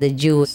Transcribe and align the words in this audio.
the 0.00 0.10
Jews 0.24 0.52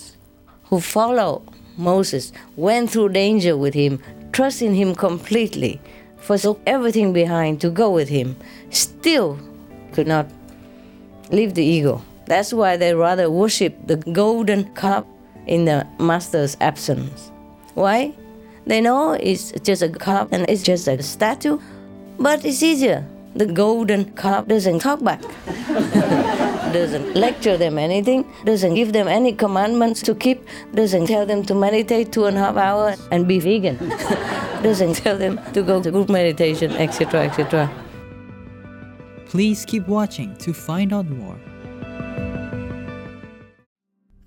who 0.69 0.77
follow 0.95 1.31
Moses 1.76 2.32
went 2.56 2.90
through 2.90 3.10
danger 3.10 3.56
with 3.56 3.74
him, 3.74 4.00
trusting 4.32 4.74
him 4.74 4.94
completely, 4.94 5.80
forsook 6.16 6.60
everything 6.66 7.12
behind 7.12 7.60
to 7.60 7.70
go 7.70 7.90
with 7.90 8.08
him, 8.08 8.36
still 8.70 9.38
could 9.92 10.06
not 10.06 10.26
leave 11.30 11.54
the 11.54 11.64
ego. 11.64 12.02
That's 12.26 12.52
why 12.52 12.76
they 12.76 12.94
rather 12.94 13.30
worship 13.30 13.74
the 13.86 13.96
golden 13.96 14.72
cup 14.74 15.06
in 15.46 15.64
the 15.64 15.86
master's 15.98 16.56
absence. 16.60 17.30
Why? 17.74 18.14
They 18.66 18.80
know 18.80 19.12
it's 19.12 19.52
just 19.62 19.82
a 19.82 19.88
cup 19.88 20.32
and 20.32 20.48
it's 20.48 20.62
just 20.62 20.86
a 20.86 21.02
statue, 21.02 21.58
but 22.18 22.44
it's 22.44 22.62
easier. 22.62 23.04
The 23.34 23.46
golden 23.46 24.12
cup 24.12 24.48
doesn't 24.48 24.80
talk 24.80 25.02
back. 25.02 25.22
doesn't 26.72 27.14
lecture 27.14 27.56
them 27.56 27.78
anything, 27.78 28.24
doesn't 28.44 28.74
give 28.74 28.92
them 28.92 29.08
any 29.08 29.32
commandments 29.32 30.02
to 30.02 30.14
keep, 30.14 30.46
doesn't 30.74 31.06
tell 31.06 31.26
them 31.26 31.42
to 31.44 31.54
meditate 31.54 32.12
two 32.12 32.24
and 32.24 32.36
a 32.36 32.40
half 32.40 32.56
hours 32.56 33.00
and 33.10 33.28
be 33.28 33.38
vegan, 33.38 33.76
doesn't 34.62 34.94
tell 34.94 35.16
them 35.16 35.40
to 35.52 35.62
go 35.62 35.82
to 35.82 35.90
group 35.90 36.08
meditation, 36.08 36.72
etc., 36.72 37.24
etc. 37.24 37.70
Please 39.26 39.64
keep 39.64 39.86
watching 39.88 40.36
to 40.36 40.52
find 40.52 40.92
out 40.92 41.08
more. 41.08 41.38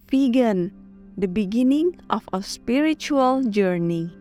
Vegan, 0.10 0.72
the 1.18 1.28
beginning 1.28 2.00
of 2.10 2.28
a 2.34 2.42
spiritual 2.42 3.44
journey. 3.44 4.12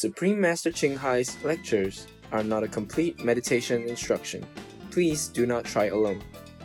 Supreme 0.00 0.40
Master 0.40 0.72
Ching 0.72 0.96
Hai's 0.96 1.36
lectures 1.44 2.06
are 2.32 2.42
not 2.42 2.62
a 2.62 2.68
complete 2.68 3.22
meditation 3.22 3.86
instruction. 3.86 4.40
Please 4.90 5.28
do 5.28 5.44
not 5.44 5.66
try 5.66 5.92
alone. 5.92 6.22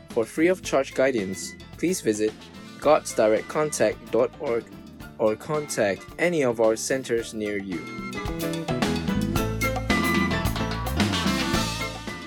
For 0.07 0.23
free 0.23 0.47
of 0.47 0.63
charge 0.63 0.93
guidance, 0.93 1.51
please 1.75 1.99
visit 1.99 2.31
godsdirectcontact.org 2.79 4.63
or 5.17 5.35
contact 5.35 6.05
any 6.17 6.45
of 6.45 6.61
our 6.61 6.77
centers 6.77 7.33
near 7.33 7.57
you. 7.57 7.83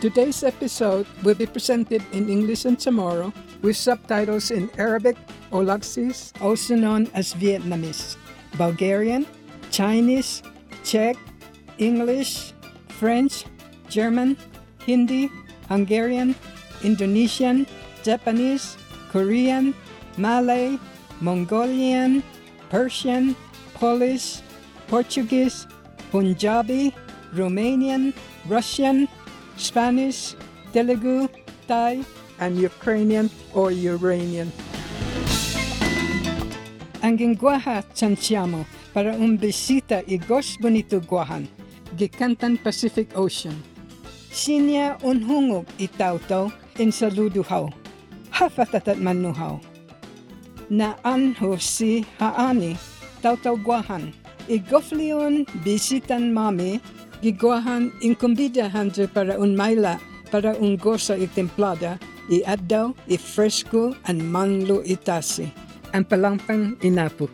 Today's 0.02 0.44
episode 0.44 1.06
will 1.22 1.36
be 1.36 1.46
presented 1.46 2.04
in 2.12 2.28
English 2.28 2.66
and 2.66 2.76
Chamorro 2.76 3.32
with 3.62 3.78
subtitles 3.78 4.50
in 4.50 4.68
Arabic, 4.76 5.16
Aulacese, 5.52 6.38
also 6.42 6.76
known 6.76 7.08
as 7.14 7.32
Vietnamese, 7.32 8.18
Bulgarian, 8.58 9.24
Chinese, 9.70 10.42
Czech, 10.88 11.20
English, 11.76 12.54
French, 12.96 13.44
German, 13.92 14.40
Hindi, 14.86 15.28
Hungarian, 15.68 16.34
Indonesian, 16.82 17.66
Japanese, 18.02 18.80
Korean, 19.12 19.74
Malay, 20.16 20.80
Mongolian, 21.20 22.22
Persian, 22.72 23.36
Polish, 23.76 24.40
Portuguese, 24.88 25.68
Punjabi, 26.10 26.96
Romanian, 27.36 28.16
Russian, 28.48 29.12
Spanish, 29.60 30.32
Telugu, 30.72 31.28
Thai, 31.68 32.00
and 32.40 32.56
Ukrainian 32.56 33.28
or 33.52 33.76
Uranian. 33.76 34.48
Ang 37.04 37.20
gingwaha 37.20 37.84
Chanchiamo 37.92 38.77
para 38.92 39.14
un 39.16 39.38
bisita 39.38 40.02
y 40.06 40.18
gos 40.18 40.56
bonito 40.60 41.00
guahan, 41.00 41.48
gikantan 41.96 42.56
Pacific 42.56 43.12
Ocean. 43.16 43.54
Sinya 44.28 45.00
unhungog 45.02 45.66
itawtaw 45.80 46.52
in 46.78 46.92
saluduhaw, 46.92 47.72
hafatatat 48.30 49.00
manuhaw. 49.00 49.58
Na 50.68 51.00
anho 51.02 51.56
si 51.56 52.04
haani, 52.20 52.76
tawtaw 53.24 53.56
guahan, 53.56 54.12
igoflion 54.46 55.48
bisitan 55.64 56.32
mami, 56.32 56.80
giguahan 57.24 57.90
inkumbidahan 58.04 58.92
para 59.10 59.40
un 59.40 59.56
maila, 59.56 59.96
para 60.30 60.52
un 60.60 60.76
gosa 60.76 61.16
itemplada, 61.16 61.96
iaddaw, 62.28 62.92
ifresco, 63.08 63.96
and 64.04 64.20
manlo 64.20 64.84
itasi. 64.84 65.48
Ang 65.96 66.04
palampang 66.04 66.76
inapo. 66.84 67.32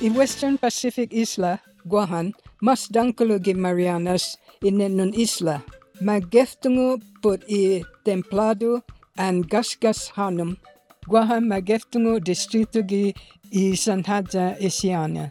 In 0.00 0.14
Western 0.14 0.56
Pacific 0.56 1.12
Isla, 1.12 1.60
Guahan, 1.84 2.32
mas 2.64 2.88
dangkulugi 2.88 3.52
Marianas 3.52 4.40
inenun 4.64 5.12
isla. 5.12 5.60
Mageftungo 6.00 7.04
put 7.20 7.44
i 7.44 7.84
templado 8.00 8.80
and 9.20 9.44
gasgas 9.52 10.08
hanum. 10.16 10.56
Guahan 11.04 11.44
mageftungo 11.44 12.16
distrito 12.16 12.80
gi 12.80 13.12
i 13.52 13.76
Sanhaja 13.76 14.56
Isiana. 14.56 15.28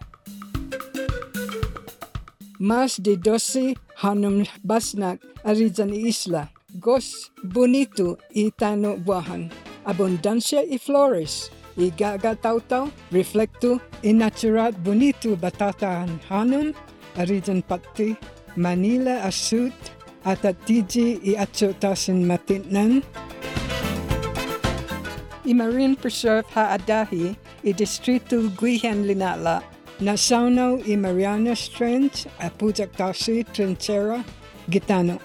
Mas 2.60 3.02
de 3.02 3.18
dosi 3.18 3.74
hanum 4.06 4.46
basnak 4.62 5.18
arijan 5.44 5.90
isla. 5.90 6.54
Gos 6.78 7.34
bonito 7.42 8.22
i 8.38 8.52
tano 8.54 9.02
Guahan. 9.02 9.50
Abundancia 9.90 10.62
y 10.62 10.78
flores. 10.78 11.50
Igaga 11.80 12.36
tautaw, 12.36 12.92
reflecto, 13.08 13.80
inaturat 14.04 14.76
bonito 14.84 15.40
batatan 15.40 16.20
hanum, 16.28 16.76
arijan 17.16 17.64
pati, 17.64 18.20
Manila 18.60 19.24
asut, 19.24 19.72
at 20.26 20.44
tiji 20.68 21.24
i 21.24 21.40
atsotasin 21.40 22.28
matitnan. 22.28 23.00
I 25.46 25.54
Marine 25.54 25.96
Preserve 25.96 26.44
Haadahi, 26.52 27.38
i 27.64 27.72
Distrito 27.72 28.50
Guihan 28.60 29.08
Linala, 29.08 29.64
Nasaunaw 30.02 30.84
i 30.84 31.00
Marianas 31.00 31.70
Trench, 31.72 32.28
Apujaktasi 32.40 33.48
Trenchera, 33.56 34.24
Gitano. 34.70 35.20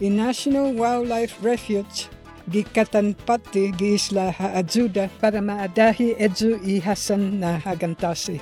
I 0.00 0.10
National 0.10 0.74
Wildlife 0.74 1.42
Refuge, 1.42 2.08
gikatan 2.48 3.12
pati 3.12 3.68
giisla 3.76 4.32
haajuda 4.32 5.12
para 5.20 5.44
maadahi 5.44 6.16
edzu 6.16 6.56
i 6.64 6.80
Hasan 6.80 7.40
na 7.40 7.60
hagantasi. 7.60 8.40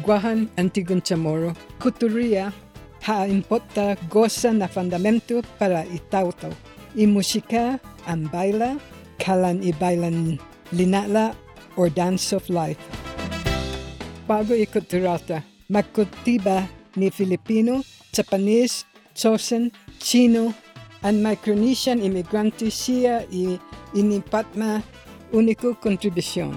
Guahan 0.00 0.48
Antigun 0.56 1.04
Chamorro, 1.04 1.52
Kuturia, 1.78 2.52
haimpota 3.04 3.96
goza 4.08 4.52
na 4.52 4.66
fundamento 4.66 5.44
para 5.60 5.84
itautaw. 5.84 6.50
I 6.96 7.06
musika 7.06 7.78
ang 8.08 8.26
baila, 8.32 8.80
kalan 9.20 9.62
i 9.62 9.70
bailan 9.76 10.40
linala 10.72 11.36
or 11.76 11.92
dance 11.92 12.32
of 12.32 12.48
life. 12.50 12.80
Bago 14.26 14.56
ikuturata, 14.56 15.44
magkutiba 15.68 16.66
ni 16.96 17.12
Filipino, 17.12 17.84
Japanese, 18.10 18.89
Chosen, 19.20 19.70
Chino, 20.00 20.54
and 21.02 21.20
Micronesian 21.20 22.00
immigrante 22.00 22.72
siya 22.72 23.28
inipatma 23.92 24.82
unico 25.32 25.76
contribution. 25.76 26.56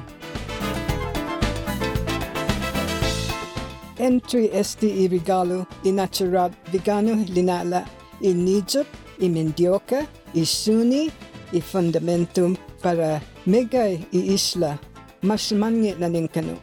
entry 4.00 4.50
este 4.54 5.08
regalo 5.08 5.68
i 5.84 5.92
natural 5.92 6.52
vegano 6.72 7.16
linala 7.36 7.86
i 8.22 8.34
Nijup, 8.34 8.88
i 9.20 9.30
Mendioca, 9.30 10.08
i 10.34 10.46
Suni, 10.46 11.12
i 11.52 11.62
Fundamentum 11.62 12.56
para 12.82 13.22
megay 13.46 14.06
i 14.12 14.34
isla 14.34 14.80
mas 15.22 15.52
mangit 15.52 16.00
na 16.00 16.08
ninkano. 16.08 16.58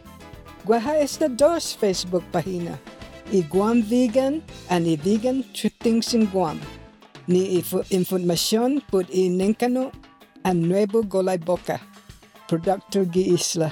Guaha 0.64 0.97
esta 0.97 1.29
dos 1.29 1.76
Facebook 1.76 2.25
pahina, 2.32 2.79
i 3.32 3.43
Guam 3.43 3.82
Vegan 3.82 4.43
and 4.69 4.87
i 4.87 4.97
Vegan 4.97 5.44
Trippings 5.55 6.15
in 6.15 6.27
Guam. 6.27 6.61
Ni 7.27 7.59
ifo 7.59 7.85
informasyon 7.91 8.81
pud 8.91 9.06
i 9.15 9.29
ninkano 9.31 9.93
and 10.44 10.65
Nuevo 10.65 11.03
Golay 11.03 11.38
Boca, 11.38 11.79
Productor 12.49 13.05
gi 13.12 13.35
Isla. 13.35 13.71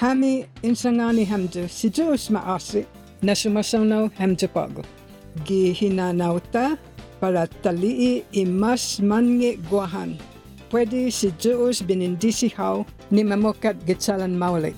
Hami 0.00 0.44
insangani 0.62 1.24
hamdu 1.24 1.68
si 1.68 1.88
Diyos 1.88 2.28
maasi 2.30 2.84
na 3.22 3.32
sumasaw 3.34 4.10
hamdu 4.18 4.48
pago. 4.48 4.82
Gihinanauta 5.46 6.76
para 7.20 7.46
talii 7.46 8.24
i 8.32 8.44
mas 8.44 9.00
mange 9.00 9.56
guahan. 9.70 10.18
Pwede 10.72 11.12
si 11.12 11.28
Diyos 11.36 11.84
binindisihaw 11.84 12.88
ni 13.12 13.20
mamukat 13.20 13.76
gitsalan 13.84 14.40
maulik. 14.40 14.72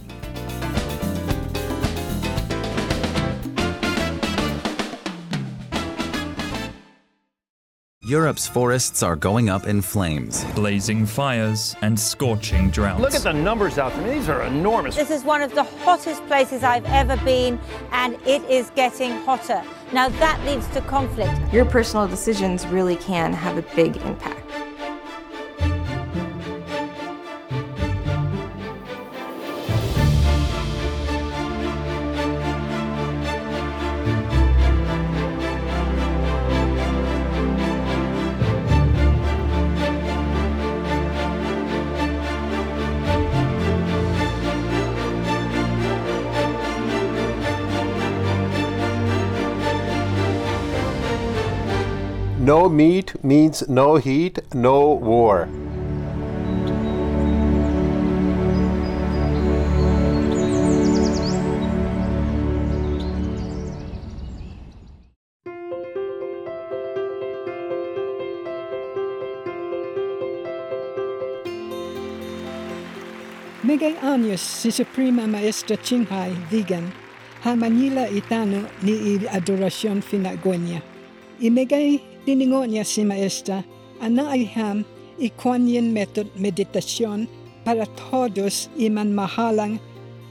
Europe's 8.02 8.50
forests 8.50 9.06
are 9.06 9.14
going 9.14 9.49
up 9.49 9.70
in 9.70 9.81
flames. 9.81 10.43
Blazing 10.58 11.06
fires 11.06 11.76
and 11.81 11.94
scorching 11.94 12.70
droughts. 12.75 13.00
Look 13.00 13.14
at 13.14 13.23
the 13.23 13.32
numbers 13.32 13.79
out 13.79 13.94
there. 13.94 14.19
These 14.19 14.29
are 14.29 14.43
enormous. 14.43 14.97
This 14.97 15.14
is 15.14 15.23
one 15.23 15.43
of 15.43 15.55
the 15.55 15.62
hottest 15.87 16.26
places 16.26 16.64
I've 16.64 16.85
ever 16.87 17.17
been, 17.23 17.55
and 17.93 18.19
it 18.26 18.43
is 18.50 18.69
getting 18.75 19.12
hotter. 19.23 19.62
Now, 19.93 20.11
that 20.19 20.43
leads 20.44 20.67
to 20.75 20.82
conflict. 20.82 21.38
Your 21.55 21.64
personal 21.64 22.08
decisions 22.08 22.67
really 22.67 22.97
can 22.97 23.32
have 23.32 23.56
a 23.58 23.64
big 23.76 23.97
impact. 24.02 24.63
No 52.44 52.69
meat 52.69 53.25
means 53.25 53.67
no 53.70 53.96
heat, 53.96 54.38
no 54.52 55.00
war. 55.00 55.49
Megay 73.62 73.97
años 74.02 74.40
si 74.40 74.70
Suprema 74.70 75.26
Maestra 75.26 75.81
Ching 75.81 76.05
Hai 76.11 76.37
vegan 76.52 76.93
ha 77.40 77.56
Manila 77.56 78.05
itano 78.12 78.69
ni 78.82 78.93
i 78.93 79.29
adoracion 79.32 80.02
finagüenya. 80.02 80.82
Imegay 81.40 82.13
tiningo 82.25 82.65
niya 82.67 82.85
si 82.85 83.05
Maestra 83.05 83.62
ana 84.00 84.32
ay 84.32 84.44
ham 84.44 84.85
ikwanyen 85.21 85.93
method 85.93 86.26
meditasyon 86.37 87.29
para 87.65 87.87
todos 88.11 88.69
iman 88.76 89.15
mahalang 89.15 89.81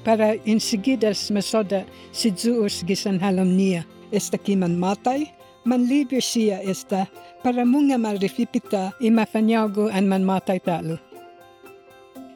para 0.03 0.35
insigidas 0.43 1.31
masoda 1.31 1.87
si 2.11 2.29
Zeus 2.35 2.83
gisanhalom 2.83 3.55
niya. 3.55 3.87
Esta 4.13 4.37
kiman 4.37 4.77
matay, 4.77 5.25
manlibyo 5.65 6.21
siya 6.21 6.61
esta 6.61 7.09
para 7.41 7.65
munga 7.65 7.97
marifipita 7.97 8.93
imafanyago 9.01 9.89
an 9.89 10.05
man 10.05 10.21
matay 10.21 10.61
talo. 10.61 10.99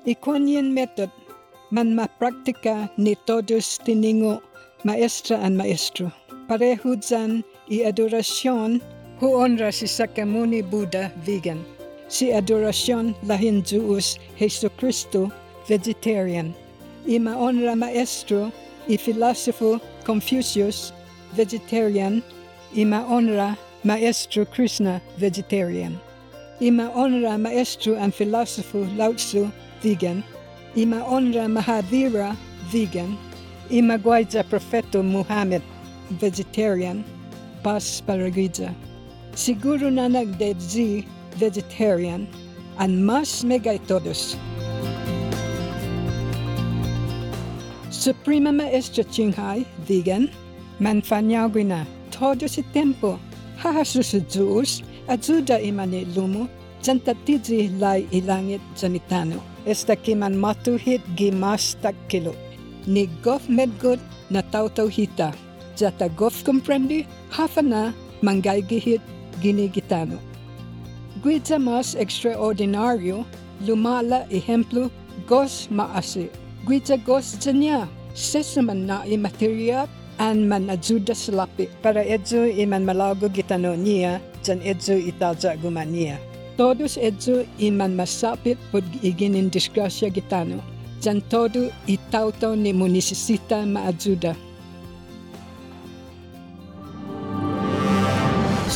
Ikwanyen 0.07 0.73
method 0.73 1.11
man 1.69 1.93
mapraktika 1.93 2.89
ni 2.97 3.13
todos 3.27 3.77
tiningo 3.83 4.41
maestra 4.87 5.37
an 5.43 5.59
maestro. 5.59 6.09
Pareho 6.47 6.95
dyan 6.95 7.43
i 7.67 7.83
adorasyon 7.83 8.79
hu 9.19 9.27
honra 9.33 9.71
si 9.73 9.85
Shakyamuni 9.85 10.61
Buddha 10.69 11.11
vegan. 11.25 11.65
Si 12.07 12.27
adorasyon 12.31 13.15
lahin 13.25 13.65
Zeus 13.65 14.17
Jesu 14.37 14.69
Cristo 14.77 15.31
vegetarian. 15.67 16.53
ima 17.07 17.31
honra 17.31 17.75
maestro 17.75 18.51
i 18.87 18.97
filosofo 18.97 19.79
Confucius 20.03 20.91
vegetarian. 21.35 22.21
ima 22.75 23.03
honra 23.09 23.57
maestro 23.83 24.45
Krishna 24.45 25.01
vegetarian. 25.17 25.99
ima 26.61 26.91
honra 26.93 27.39
maestro 27.39 27.97
ang 27.97 28.11
filosofo 28.11 28.85
Lao 28.97 29.13
Tzu 29.13 29.51
vegan. 29.81 30.23
ima 30.75 31.01
honra 31.01 31.49
Mahavira 31.49 32.37
vegan. 32.71 33.17
ima 33.71 33.97
magwayja 33.97 34.43
Profeto 34.43 35.03
Muhammad 35.03 35.63
vegetarian. 36.11 37.03
Bas 37.63 38.01
Paragija. 38.05 38.86
Siguro 39.37 39.93
na 39.93 40.09
nagdedzi 40.09 41.05
vegetarian 41.37 42.25
and 42.81 43.05
mas 43.05 43.45
megay 43.45 43.77
todos. 43.85 44.33
Suprema 47.93 48.49
Maestra 48.49 49.05
Chinghai, 49.05 49.61
vegan, 49.85 50.33
manfanyagwi 50.81 51.69
na 51.69 51.85
todo 52.09 52.49
si 52.49 52.65
tempo. 52.73 53.21
Hahasu 53.61 54.01
sa 54.01 54.17
Zeus, 54.25 54.81
ajuda 55.05 55.61
imani 55.61 56.09
lumo, 56.17 56.49
jantatidzi 56.81 57.77
lai 57.77 58.09
ilangit 58.09 58.61
janitano. 58.73 59.37
Esta 59.69 59.93
kiman 59.93 60.33
matuhit 60.33 61.05
gimas 61.13 61.77
takkilo. 61.85 62.33
Ni 62.89 63.05
gof 63.21 63.45
medgod 63.53 64.01
na 64.33 64.41
tautaw 64.41 64.89
hita. 64.89 65.29
Jata 65.77 66.09
gof 66.09 66.41
komprendi, 66.41 67.05
hafa 67.29 67.61
na 67.61 67.93
mangaygihit 68.25 69.01
ginigitano. 69.41 70.19
Guidza 71.23 71.59
mas 71.59 71.95
extraordinario, 71.95 73.25
lumala 73.65 74.25
ejemplo 74.29 74.91
gos 75.27 75.67
maasi. 75.71 76.29
Guidza 76.65 76.97
gos 76.97 77.37
janya, 77.39 77.87
sesaman 78.13 78.85
na 78.85 79.05
imaterial 79.05 79.87
an 80.19 80.49
man 80.49 80.69
ajuda 80.69 81.13
salapi 81.13 81.69
para 81.81 82.01
edzo 82.01 82.45
iman 82.57 82.85
malago 82.85 83.29
gitano 83.29 83.77
niya, 83.77 84.21
jan 84.43 84.61
edzo 84.61 84.97
italja 84.97 85.57
gumania. 85.61 86.17
Todos 86.57 86.97
edzo 86.97 87.45
iman 87.61 87.93
masapit 87.93 88.57
pod 88.73 88.83
iginin 89.05 89.49
disgrasya 89.53 90.09
gitano, 90.09 90.57
jan 91.01 91.21
todo 91.29 91.69
itautaw 91.85 92.57
ni 92.57 92.73
mo 92.73 92.89
nisisita 92.89 93.65
maajuda. 93.65 94.33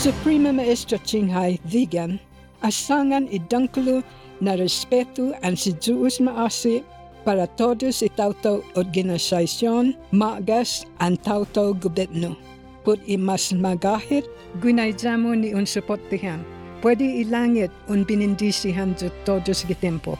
Suprema 0.01 0.49
Maestra 0.49 0.97
Chinghai 1.05 1.61
vegan, 1.69 2.17
asangan 2.65 3.29
idangkulo 3.29 4.01
na 4.41 4.57
respeto 4.57 5.29
ang 5.45 5.53
si 5.53 5.77
Zeus 5.77 6.17
maasi 6.17 6.81
para 7.21 7.45
todos 7.53 8.01
itautaw 8.01 8.65
organisasyon, 8.73 9.93
magas 10.09 10.89
ang 10.97 11.21
tautaw 11.21 11.77
gobyerno. 11.77 12.33
Put 12.81 12.97
imas 13.05 13.53
magahit, 13.53 14.25
gunaydamo 14.57 15.37
ni 15.37 15.53
un 15.53 15.69
suportihan. 15.69 16.41
Pwede 16.81 17.05
ilangit 17.05 17.69
un 17.85 18.01
binindisihan 18.01 18.97
sa 18.97 19.13
todos 19.21 19.61
gitempo. 19.69 20.17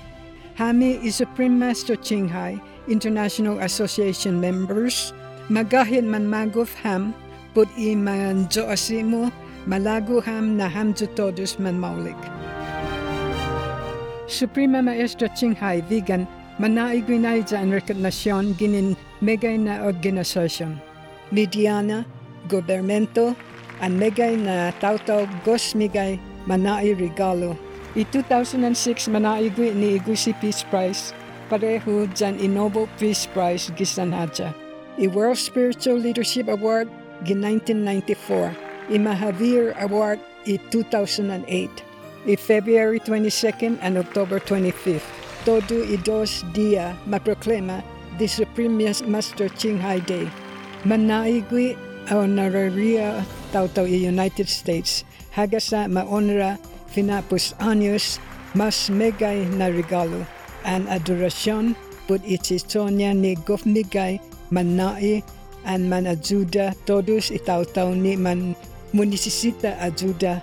Hami 0.61 1.01
i 1.01 1.09
Supreme 1.09 1.57
Master 1.57 1.97
Chinghai 1.97 2.61
International 2.85 3.57
Association 3.57 4.37
members, 4.37 5.09
magahit 5.49 6.05
man 6.05 6.29
magof 6.29 6.69
ham, 6.85 7.17
put 7.57 7.65
iman 7.81 8.45
jo 8.45 8.69
asimo 8.69 9.33
malago 9.67 10.21
ham 10.23 10.57
na 10.57 10.69
hamjo 10.69 11.07
todos 11.15 11.59
man 11.59 11.79
maulik. 11.79 12.17
Suprema 14.27 14.81
Maestra 14.81 15.27
Chinghai 15.35 15.81
vegan 15.85 16.27
manaigwinay 16.59 17.45
ang 17.53 17.73
rekognasyon 17.75 18.57
ginin 18.57 18.97
megay 19.21 19.59
na 19.59 19.85
organisasyon. 19.85 20.79
Mediana, 21.31 22.05
gobernmento, 22.47 23.35
ang 23.81 23.97
megay 23.97 24.37
na 24.37 24.71
tautaw 24.79 25.25
gos 25.43 25.73
migay 25.73 26.17
manai 26.47 26.95
regalo. 26.95 27.57
I 27.93 28.07
2006 28.07 29.11
manaigwi 29.11 29.75
ni 29.75 29.99
Igusi 29.99 30.31
Peace 30.39 30.63
Prize 30.71 31.11
pareho 31.51 32.07
dyan 32.15 32.39
i 32.39 32.47
Nobel 32.47 32.87
Peace 32.95 33.27
Prize 33.35 33.67
gisanhadya. 33.75 34.55
I 34.95 35.11
World 35.11 35.35
Spiritual 35.35 35.99
Leadership 35.99 36.47
Award 36.47 36.87
gi 37.27 37.35
1994. 37.35 38.70
I 38.91 38.99
Mahavir 38.99 39.71
Award 39.79 40.19
in 40.45 40.59
2008. 40.69 41.91
in 42.25 42.37
February 42.37 42.99
22nd 42.99 43.77
and 43.81 43.97
October 43.97 44.39
25th. 44.39 45.05
Todo 45.41 45.81
i 45.81 45.97
dos 46.05 46.45
dia 46.53 46.93
maproklema 47.09 47.81
the 48.21 48.27
Supreme 48.27 48.77
Master 49.09 49.49
Ching 49.57 49.81
Hai 49.81 49.99
Day. 50.05 50.29
Manaigwi 50.85 51.73
honoraria 52.13 53.25
tautau 53.49 53.89
i 53.89 53.97
United 54.05 54.45
States. 54.45 55.01
Hagasa 55.33 55.89
maonra 55.89 56.61
finapus 56.93 57.57
años 57.57 58.21
mas 58.53 58.91
megay 58.93 59.49
na 59.57 59.73
regalo. 59.73 60.21
An 60.61 60.85
adorasyon 60.85 61.73
put 62.05 62.21
ititonya 62.21 63.17
ni 63.17 63.33
gofmigay 63.33 64.21
manai 64.53 65.25
an 65.65 65.89
manajuda 65.89 66.77
todos 66.85 67.33
itaw-taw 67.33 67.97
ni 67.97 68.13
man 68.13 68.53
municesita 68.93 69.79
ajuda. 69.79 70.41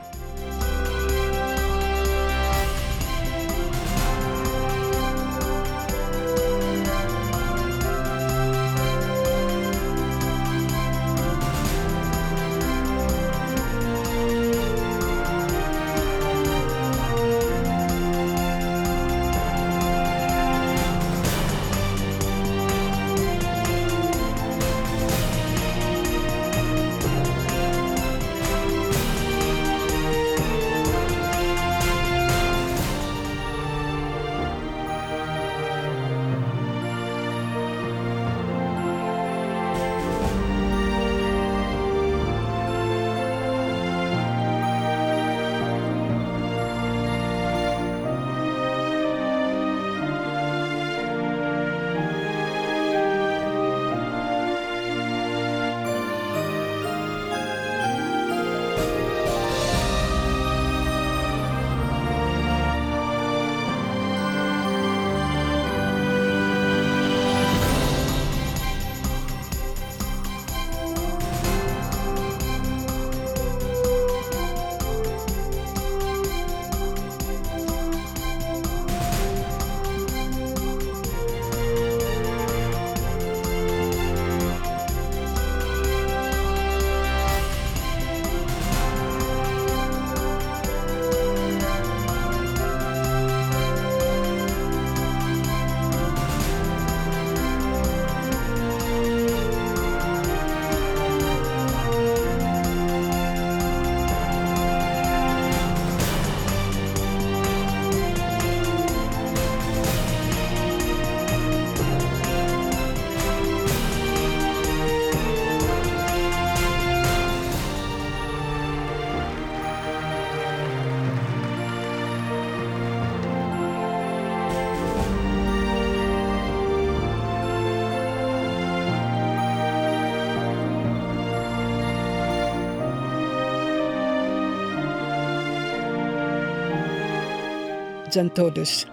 Dyan 138.08 138.32
todos. 138.32 138.88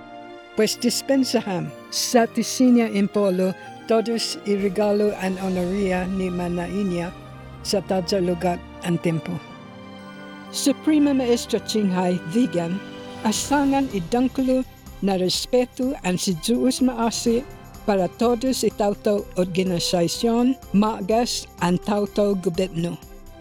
Pues 0.56 0.80
dispensaham 0.80 1.68
sa 1.92 2.24
tisinya 2.28 2.88
impolo 2.88 3.52
todos 3.92 4.40
irregalo 4.48 5.12
an 5.20 5.36
honoria 5.44 6.08
ni 6.08 6.32
Manainia 6.32 7.12
sa 7.64 7.84
tadja 7.84 8.24
lugar 8.24 8.56
ang 8.88 8.96
tempo. 9.02 9.36
Suprema 10.56 11.12
Maestra 11.12 11.60
Qinghai 11.60 12.16
Vegan, 12.32 12.80
asangan 13.28 13.92
idangkulo 13.92 14.64
na 15.04 15.20
respeto 15.20 15.92
ang 16.08 16.16
si 16.16 16.32
Diyos 16.40 16.80
maasi 16.80 17.44
para 17.84 18.08
todos 18.16 18.64
itautaw 18.64 19.22
organisasyon, 19.36 20.56
magas 20.72 21.52
ang 21.60 21.76
tautaw 21.84 22.34
gobyerno. 22.40 22.96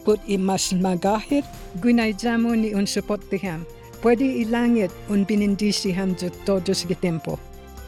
Put 0.04 0.20
imas 0.28 0.74
magahit, 0.74 1.46
gunaydamo 1.80 2.52
ni 2.52 2.76
un 2.76 2.84
supportiham 2.84 3.64
Pwede 4.04 4.28
ilangit 4.28 4.92
un 5.08 5.24
pinindisihan 5.24 6.12
sa 6.12 6.28
todos 6.44 6.84
gitempo. 6.84 7.40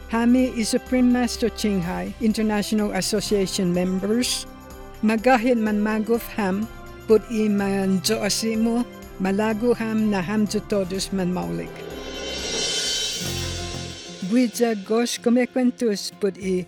Hami 0.09 0.49
is 0.57 0.73
Supreme 0.73 1.13
Master 1.13 1.53
Qinghai 1.53 2.09
International 2.25 2.89
Association 2.97 3.69
members. 3.69 4.49
Magahit 5.05 5.61
man 5.61 5.77
magof 5.77 6.25
ham, 6.33 6.65
put 7.05 7.21
i 7.29 7.45
man 7.45 8.01
jo 8.01 8.17
asimo, 8.25 8.81
malago 9.21 9.77
ham 9.77 10.09
na 10.09 10.25
ham 10.25 10.49
jo 10.49 10.57
todos 10.65 11.13
man 11.13 11.29
maulik. 11.29 11.69
Guija 14.33 14.73
gos 14.89 15.21
kumekwentus 15.21 16.09
put 16.17 16.33
i 16.41 16.65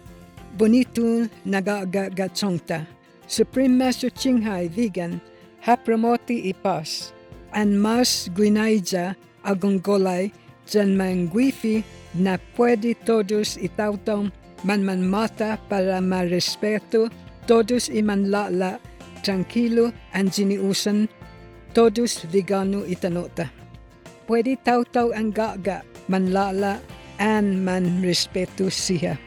bonito 0.62 1.26
nagagagachongta. 1.50 2.86
Supreme 3.26 3.82
Master 3.82 4.14
Qinghai 4.14 4.70
Vegan 4.70 5.18
ha 5.66 5.74
promoti 5.74 6.54
ipas. 6.54 7.18
And 7.50 7.82
mas 7.82 8.30
guinaija 8.30 9.18
agonggolay 9.50 10.30
dyan 10.70 10.94
mangwifi 10.94 11.82
na 12.14 12.38
pwede 12.54 12.94
todos 13.02 13.58
itautong 13.58 14.30
manmanmata 14.62 15.58
para 15.66 15.98
marespeto 15.98 17.10
todos 17.50 17.90
imanlala 17.90 18.78
tranquilo 19.26 19.90
ang 20.14 20.30
jiniusan 20.30 21.10
todos 21.74 22.26
vegano 22.30 22.86
itanota. 22.86 23.50
Pwede 24.30 24.62
tautaw 24.62 25.10
ang 25.10 25.34
gaga 25.34 25.82
manlala 26.06 26.78
and 27.18 27.66
man 27.66 28.02
respeto 28.06 28.70
siya. 28.70 29.18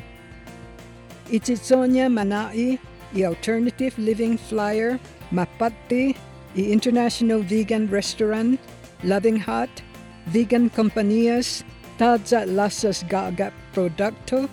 Ititsonya 1.31 2.07
manai 2.07 2.79
i 3.13 3.21
Alternative 3.25 3.93
Living 4.01 4.41
Flyer, 4.41 4.97
Mapati, 5.33 6.17
i 6.57 6.63
International 6.73 7.41
Vegan 7.45 7.89
Restaurant, 7.89 8.57
Loving 9.05 9.37
Heart, 9.37 9.85
vegan 10.27 10.69
compañías, 10.69 11.65
Tadza 11.99 12.47
Lasas 12.47 13.05
Gaga 13.09 13.53
Producto, 13.75 14.49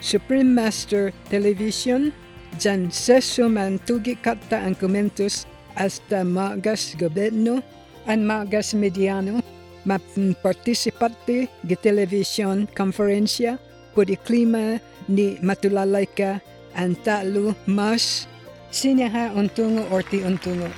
Supreme 0.00 0.54
Master 0.54 1.12
Television, 1.30 2.12
Jan 2.60 2.92
seso 2.92 3.48
man 3.48 3.80
tugi 3.88 4.12
katta 4.12 4.60
ang 4.60 4.76
komentos 4.76 5.48
hasta 5.72 6.20
magas 6.20 6.92
gobyerno 7.00 7.64
an 8.04 8.28
magas 8.28 8.76
mediano 8.76 9.40
participante 10.44 11.48
di 11.64 11.76
television 11.80 12.68
konferensya 12.76 13.56
pudi 13.96 14.20
klima 14.20 14.76
ni 15.08 15.40
matulalayka 15.40 16.44
ang 16.76 16.92
talo 17.00 17.56
mas 17.64 18.28
sinyaha 18.68 19.32
untungo 19.32 19.88
orti 19.88 20.20
untungo 20.20 20.68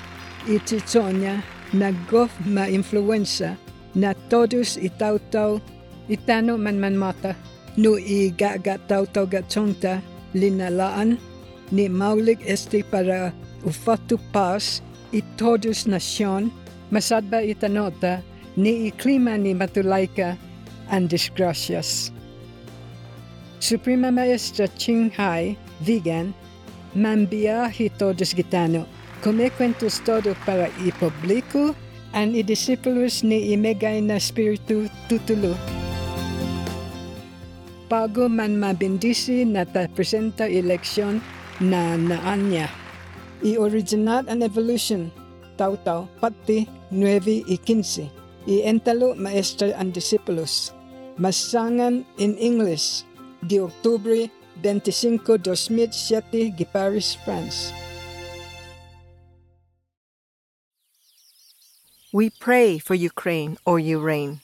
ititsonya 0.46 1.42
naggof 1.74 2.30
ma-influensya 2.46 3.58
na 3.94 4.14
todos 4.30 4.76
itaw-taw 4.76 5.60
itano 6.08 6.58
man 6.58 6.78
man 6.78 6.96
mata 6.96 7.34
no 7.76 7.98
i 7.98 8.30
gaga 8.30 8.78
tau 8.88 9.06
tau 9.06 9.26
gatsonta 9.26 10.02
linalaan 10.34 11.18
ni 11.72 11.88
maulig 11.88 12.38
este 12.46 12.82
para 12.90 13.32
ufatu 13.64 14.18
pas 14.32 14.82
i 15.12 15.22
todos 15.38 15.86
nasyon 15.86 16.50
masadba 16.90 17.42
itanota 17.42 18.22
ni 18.56 18.86
i 18.86 18.90
klima 18.90 19.38
ni 19.38 19.54
matulaika 19.54 20.36
and 20.90 21.08
disgracias. 21.08 22.12
Suprema 23.60 24.10
Maestra 24.10 24.68
Ching 24.76 25.10
Hai, 25.10 25.56
vegan, 25.80 26.34
mambiahi 26.94 27.90
todos 27.98 28.34
gitano, 28.34 28.86
come 29.22 29.50
cuentos 29.50 30.00
todo 30.04 30.34
para 30.44 30.68
i 30.84 30.92
publico 30.92 31.74
and 32.14 32.38
i 32.38 32.47
discípulos 32.47 33.26
ni 33.26 33.50
i 33.50 33.59
megay 33.59 33.99
na 33.99 34.23
spiritu 34.23 34.87
tutulo. 35.11 35.52
Bago 37.90 38.30
man 38.30 38.56
mabindisi 38.56 39.42
na 39.44 39.66
ta 39.66 39.90
presenta 39.90 40.47
eleksyon 40.47 41.18
na 41.61 41.99
naanya. 41.99 42.71
I-originat 43.44 44.25
an 44.33 44.40
evolution, 44.40 45.12
tau-tau, 45.61 46.09
pati 46.23 46.64
9 46.88 47.44
y 47.44 47.59
15. 47.61 48.09
I-entalo 48.49 49.12
maestra 49.18 49.76
ang 49.76 49.92
discípulos. 49.92 50.73
Masangan 51.21 52.02
in 52.16 52.35
English, 52.40 53.04
di 53.44 53.61
Oktubre 53.61 54.33
25, 54.64 55.21
2007, 55.38 56.56
gi 56.56 56.66
Paris, 56.73 57.14
France. 57.23 57.84
We 62.14 62.30
pray 62.30 62.78
for 62.78 62.94
Ukraine 62.94 63.59
or 63.66 63.80
reign. 63.99 64.38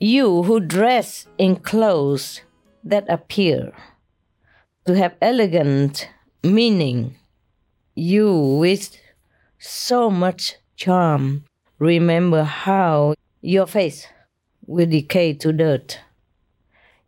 You 0.00 0.44
who 0.44 0.60
dress 0.60 1.26
in 1.38 1.56
clothes 1.56 2.42
that 2.84 3.04
appear 3.08 3.72
to 4.86 4.94
have 4.94 5.16
elegant 5.20 6.08
meaning, 6.44 7.16
you 7.96 8.32
with 8.32 8.96
so 9.58 10.08
much 10.08 10.54
charm, 10.76 11.44
remember 11.80 12.44
how 12.44 13.14
your 13.40 13.66
face 13.66 14.06
will 14.66 14.86
decay 14.86 15.34
to 15.34 15.52
dirt. 15.52 15.98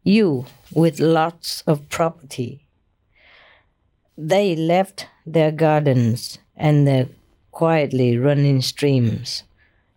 You 0.03 0.47
with 0.75 0.99
lots 0.99 1.63
of 1.69 1.89
property, 1.91 2.67
they 4.19 4.57
left 4.57 5.07
their 5.25 5.53
gardens 5.53 6.39
and 6.57 6.89
their 6.89 7.07
quietly 7.53 8.19
running 8.19 8.63
streams. 8.63 9.45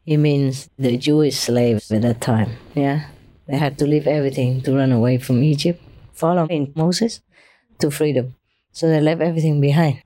It 0.06 0.18
means 0.18 0.70
the 0.78 0.98
Jewish 0.98 1.38
slaves 1.38 1.90
at 1.90 2.02
that 2.02 2.20
time. 2.20 2.58
Yeah, 2.76 3.08
they 3.48 3.58
had 3.58 3.78
to 3.80 3.88
leave 3.88 4.06
everything 4.06 4.62
to 4.64 4.76
run 4.76 4.92
away 4.92 5.18
from 5.18 5.42
Egypt, 5.42 5.82
following 6.12 6.74
Moses 6.76 7.22
to 7.80 7.90
freedom. 7.90 8.36
So 8.74 8.90
they 8.90 9.00
left 9.00 9.22
everything 9.22 9.62
behind. 9.62 10.02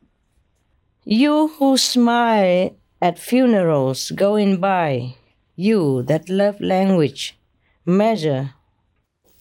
You 1.04 1.48
who 1.48 1.78
smile 1.78 2.76
at 3.02 3.18
funerals 3.18 4.12
going 4.12 4.58
by, 4.60 5.16
you 5.56 6.04
that 6.04 6.30
love 6.30 6.62
language, 6.62 7.36
measure 7.84 8.54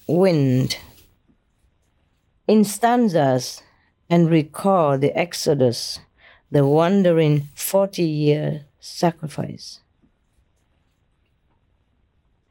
wind 0.07 0.79
in 2.47 2.65
stanzas 2.65 3.63
and 4.09 4.31
recall 4.31 4.97
the 4.97 5.13
Exodus, 5.19 5.99
the 6.51 6.65
wandering 6.65 7.49
40 7.55 8.03
year 8.03 8.67
sacrifice 8.79 9.81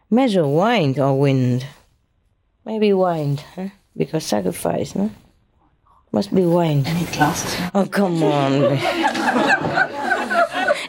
measure 0.09 0.47
wind 0.47 0.99
or 0.99 1.19
wind. 1.19 1.65
Maybe 2.65 2.93
wind, 2.93 3.41
huh? 3.55 3.69
Because 3.95 4.23
sacrifice, 4.25 4.95
no? 4.95 5.11
Must 6.11 6.33
be 6.33 6.45
wind. 6.45 6.87
Any 6.87 7.05
glasses? 7.05 7.55
Oh, 7.73 7.85
come 7.85 8.23
on. 8.23 8.79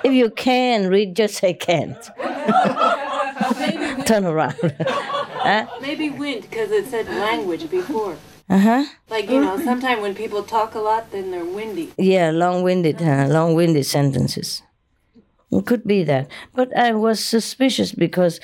if 0.04 0.12
you 0.12 0.30
can 0.30 0.88
read, 0.88 1.16
just 1.16 1.34
say 1.34 1.52
can't. 1.52 2.00
Turn 4.06 4.24
around. 4.24 4.54
huh? 4.88 5.66
Maybe 5.80 6.10
wind 6.10 6.42
because 6.42 6.70
it 6.70 6.86
said 6.86 7.08
language 7.08 7.68
before. 7.70 8.16
Uh 8.48 8.58
huh. 8.58 8.84
Like 9.10 9.28
you 9.28 9.40
know, 9.40 9.58
sometimes 9.58 10.00
when 10.00 10.14
people 10.14 10.44
talk 10.44 10.74
a 10.76 10.78
lot, 10.78 11.10
then 11.10 11.32
they're 11.32 11.44
windy. 11.44 11.92
Yeah, 11.98 12.30
long-winded, 12.30 13.00
huh? 13.00 13.26
long-winded 13.28 13.84
sentences. 13.84 14.62
It 15.50 15.66
could 15.66 15.84
be 15.84 16.04
that, 16.04 16.28
but 16.54 16.76
I 16.76 16.92
was 16.92 17.24
suspicious 17.24 17.90
because 17.92 18.38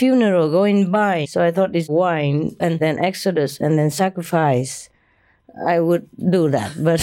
funeral 0.00 0.50
going 0.50 0.90
by. 0.90 1.26
So 1.26 1.44
I 1.44 1.50
thought 1.52 1.76
it's 1.76 1.88
wine 1.88 2.56
and 2.58 2.80
then 2.80 2.98
Exodus 2.98 3.60
and 3.60 3.78
then 3.78 3.90
sacrifice. 3.90 4.88
I 5.68 5.80
would 5.80 6.08
do 6.16 6.48
that, 6.48 6.72
but 6.82 7.02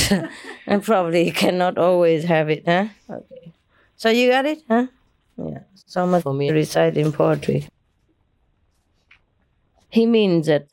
I 0.67 0.77
probably 0.79 1.29
cannot 1.29 1.77
always 1.77 2.23
have 2.25 2.49
it, 2.49 2.63
huh? 2.65 2.88
Okay. 3.07 3.53
So 3.97 4.10
you 4.10 4.31
got 4.31 4.45
it, 4.45 4.60
huh? 4.67 4.88
Yeah. 5.38 5.60
So 5.86 6.07
much 6.07 6.23
for 6.23 6.33
me 6.33 6.49
reciting 6.49 7.12
poetry. 7.12 7.69
He 9.89 10.05
means 10.07 10.47
that 10.47 10.65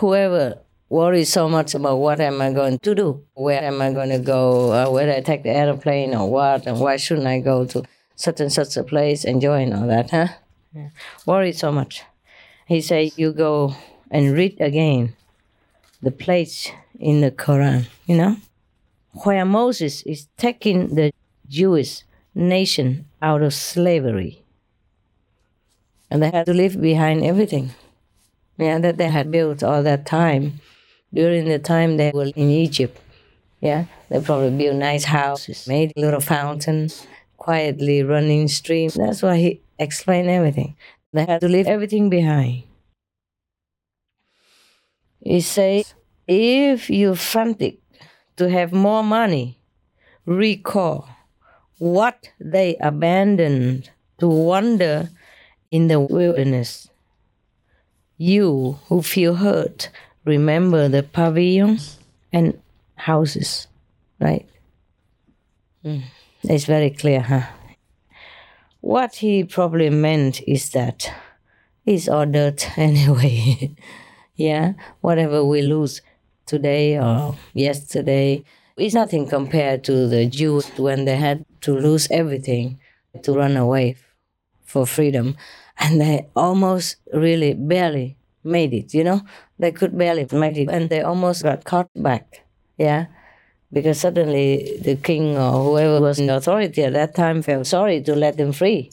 whoever 0.00 0.58
worries 0.88 1.28
so 1.28 1.48
much 1.48 1.74
about 1.74 1.96
what 1.96 2.18
am 2.20 2.40
I 2.40 2.50
going 2.52 2.78
to 2.78 2.94
do, 2.94 3.24
where 3.34 3.62
am 3.62 3.82
I 3.82 3.92
going 3.92 4.10
to 4.10 4.18
go, 4.18 4.72
uh, 4.72 4.88
whether 4.90 5.12
I 5.12 5.20
take 5.20 5.42
the 5.42 5.50
airplane 5.50 6.14
or 6.14 6.30
what, 6.30 6.66
and 6.66 6.80
why 6.80 6.96
shouldn't 6.96 7.26
I 7.26 7.40
go 7.40 7.66
to 7.66 7.84
such 8.14 8.40
and 8.40 8.52
such 8.52 8.76
a 8.78 8.84
place, 8.84 9.24
enjoying 9.24 9.74
all 9.74 9.86
that, 9.88 10.10
huh? 10.10 10.28
Yeah. 10.76 10.90
Worry 11.24 11.52
so 11.52 11.72
much. 11.72 12.02
He 12.66 12.82
said, 12.82 13.12
You 13.16 13.32
go 13.32 13.74
and 14.10 14.34
read 14.34 14.60
again 14.60 15.16
the 16.02 16.10
place 16.10 16.70
in 17.00 17.22
the 17.22 17.30
Quran, 17.30 17.86
you 18.04 18.16
know, 18.16 18.36
where 19.24 19.44
Moses 19.46 20.02
is 20.02 20.28
taking 20.36 20.94
the 20.94 21.12
Jewish 21.48 22.02
nation 22.34 23.06
out 23.22 23.40
of 23.40 23.54
slavery. 23.54 24.42
And 26.10 26.22
they 26.22 26.30
had 26.30 26.44
to 26.46 26.52
leave 26.52 26.78
behind 26.78 27.24
everything. 27.24 27.70
Yeah, 28.58 28.78
that 28.78 28.98
they 28.98 29.08
had 29.08 29.30
built 29.30 29.62
all 29.62 29.82
that 29.82 30.04
time 30.04 30.60
during 31.12 31.46
the 31.46 31.58
time 31.58 31.96
they 31.96 32.10
were 32.12 32.32
in 32.36 32.50
Egypt. 32.50 33.00
Yeah, 33.60 33.86
they 34.10 34.20
probably 34.20 34.50
built 34.50 34.76
nice 34.76 35.04
houses, 35.04 35.66
made 35.66 35.92
little 35.96 36.20
fountains, 36.20 37.06
quietly 37.36 38.02
running 38.02 38.48
streams. 38.48 38.94
That's 38.94 39.22
why 39.22 39.36
he 39.36 39.60
explained 39.78 40.28
everything. 40.28 40.76
They 41.12 41.24
had 41.24 41.40
to 41.40 41.48
leave 41.48 41.66
everything 41.66 42.10
behind. 42.10 42.64
He 45.20 45.40
says, 45.40 45.94
if 46.28 46.90
you're 46.90 47.16
frantic 47.16 47.78
to 48.36 48.48
have 48.50 48.72
more 48.72 49.02
money, 49.02 49.58
recall 50.24 51.08
what 51.78 52.30
they 52.40 52.76
abandoned 52.76 53.90
to 54.18 54.28
wander 54.28 55.10
in 55.70 55.88
the 55.88 56.00
wilderness. 56.00 56.88
You 58.18 58.78
who 58.86 59.02
feel 59.02 59.34
hurt, 59.34 59.90
remember 60.24 60.88
the 60.88 61.02
pavilions 61.02 61.98
and 62.32 62.58
houses, 62.96 63.68
right? 64.20 64.48
Mm. 65.84 66.02
It's 66.48 66.64
very 66.64 66.90
clear, 66.90 67.20
huh? 67.22 67.42
What 68.80 69.16
he 69.16 69.42
probably 69.42 69.90
meant 69.90 70.40
is 70.46 70.70
that 70.70 71.12
it's 71.84 72.06
dirt 72.06 72.68
anyway. 72.78 73.74
yeah, 74.36 74.74
whatever 75.00 75.44
we 75.44 75.62
lose 75.62 76.02
today 76.46 76.98
or 76.98 77.34
yesterday 77.52 78.44
is 78.76 78.94
nothing 78.94 79.28
compared 79.28 79.82
to 79.84 80.06
the 80.06 80.26
Jews 80.26 80.68
when 80.78 81.04
they 81.04 81.16
had 81.16 81.44
to 81.62 81.74
lose 81.74 82.06
everything 82.12 82.78
to 83.22 83.32
run 83.32 83.56
away 83.56 83.96
for 84.64 84.86
freedom. 84.86 85.36
And 85.78 86.00
they 86.00 86.28
almost 86.36 86.96
really 87.12 87.54
barely 87.54 88.16
made 88.44 88.72
it, 88.72 88.94
you 88.94 89.02
know? 89.02 89.22
They 89.58 89.72
could 89.72 89.98
barely 89.98 90.28
make 90.30 90.56
it 90.56 90.68
and 90.70 90.90
they 90.90 91.00
almost 91.00 91.42
got 91.42 91.64
caught 91.64 91.90
back. 91.96 92.44
Yeah 92.78 93.06
because 93.76 94.00
suddenly 94.00 94.78
the 94.88 94.96
king 95.08 95.36
or 95.44 95.52
whoever 95.66 96.00
was 96.00 96.18
in 96.18 96.30
authority 96.30 96.82
at 96.88 96.94
that 96.94 97.14
time 97.14 97.42
felt 97.42 97.66
sorry 97.66 97.98
to 98.08 98.14
let 98.24 98.34
them 98.40 98.52
free. 98.52 98.90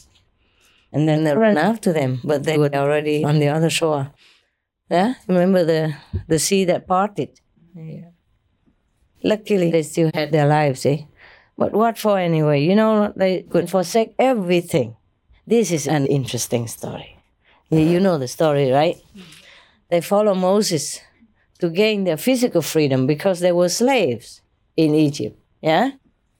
And 0.92 1.08
then 1.08 1.24
they 1.24 1.34
ran 1.44 1.56
after 1.70 1.90
them, 1.92 2.20
but 2.22 2.44
they 2.44 2.56
were 2.62 2.74
already 2.82 3.24
on 3.24 3.38
the 3.42 3.48
other 3.56 3.70
shore. 3.70 4.04
Yeah, 4.90 5.14
remember 5.26 5.64
the 5.72 5.80
the 6.32 6.38
sea 6.38 6.62
that 6.70 6.86
parted. 6.86 7.30
Yeah. 7.74 8.10
Luckily, 9.22 9.70
they 9.70 9.82
still 9.82 10.10
had 10.14 10.30
their 10.32 10.46
lives, 10.46 10.84
eh? 10.86 10.98
But 11.56 11.72
what 11.72 11.98
for 11.98 12.18
anyway? 12.18 12.58
You 12.68 12.74
know, 12.80 13.12
they 13.16 13.42
could 13.52 13.70
forsake 13.70 14.14
everything. 14.18 14.96
This 15.46 15.70
is 15.70 15.86
an 15.88 16.04
interesting 16.18 16.68
story. 16.68 17.10
You- 17.70 17.88
You 17.92 18.00
know 18.00 18.18
the 18.18 18.28
story, 18.28 18.70
right? 18.80 18.96
They 19.90 20.00
follow 20.02 20.34
Moses 20.34 21.00
to 21.60 21.68
gain 21.70 22.04
their 22.04 22.18
physical 22.18 22.62
freedom 22.62 23.06
because 23.06 23.38
they 23.40 23.52
were 23.52 23.68
slaves 23.70 24.42
in 24.76 24.94
Egypt. 24.94 25.38
Yeah? 25.62 25.92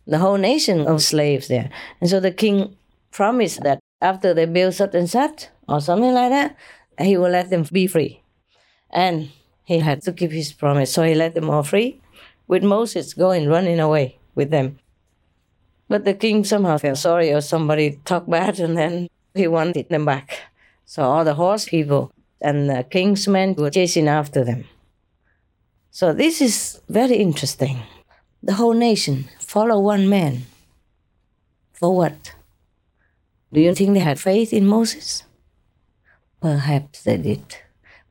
The 0.06 0.18
whole 0.18 0.36
nation 0.36 0.86
of 0.86 1.02
slaves 1.02 1.48
there. 1.48 1.70
And 2.00 2.10
so 2.10 2.20
the 2.20 2.30
king 2.30 2.76
promised 3.10 3.62
that 3.62 3.80
after 4.00 4.34
they 4.34 4.44
build 4.44 4.74
such 4.74 4.94
and 4.94 5.08
such 5.08 5.48
or 5.68 5.80
something 5.80 6.12
like 6.12 6.30
that, 6.30 6.56
he 6.98 7.16
will 7.16 7.30
let 7.30 7.50
them 7.50 7.64
be 7.72 7.86
free. 7.86 8.20
And 8.90 9.30
he 9.64 9.78
had 9.78 10.02
to 10.02 10.12
keep 10.12 10.30
his 10.30 10.52
promise. 10.52 10.92
So 10.92 11.02
he 11.02 11.14
let 11.14 11.34
them 11.34 11.48
all 11.48 11.62
free 11.62 12.00
with 12.46 12.62
Moses 12.62 13.14
going 13.14 13.48
running 13.48 13.80
away 13.80 14.18
with 14.34 14.50
them. 14.50 14.78
But 15.88 16.04
the 16.04 16.14
king 16.14 16.44
somehow 16.44 16.78
felt 16.78 16.98
sorry 16.98 17.32
or 17.32 17.40
somebody 17.40 18.00
talked 18.04 18.28
bad 18.28 18.60
and 18.60 18.76
then 18.76 19.08
he 19.34 19.48
wanted 19.48 19.88
them 19.88 20.04
back. 20.04 20.38
So 20.84 21.02
all 21.02 21.24
the 21.24 21.34
horse 21.34 21.66
people 21.66 22.12
and 22.40 22.68
the 22.68 22.84
king's 22.84 23.26
men 23.26 23.54
were 23.54 23.70
chasing 23.70 24.08
after 24.08 24.44
them. 24.44 24.64
So 25.90 26.12
this 26.12 26.40
is 26.40 26.80
very 26.88 27.16
interesting. 27.16 27.82
The 28.44 28.52
whole 28.60 28.74
nation 28.74 29.24
follow 29.38 29.80
one 29.80 30.06
man. 30.06 30.42
For 31.72 31.96
what? 31.96 32.34
Do 33.50 33.60
you 33.62 33.74
think 33.74 33.94
they 33.94 34.00
had 34.00 34.20
faith 34.20 34.52
in 34.52 34.66
Moses? 34.66 35.24
Perhaps 36.42 37.04
they 37.04 37.16
did. 37.16 37.56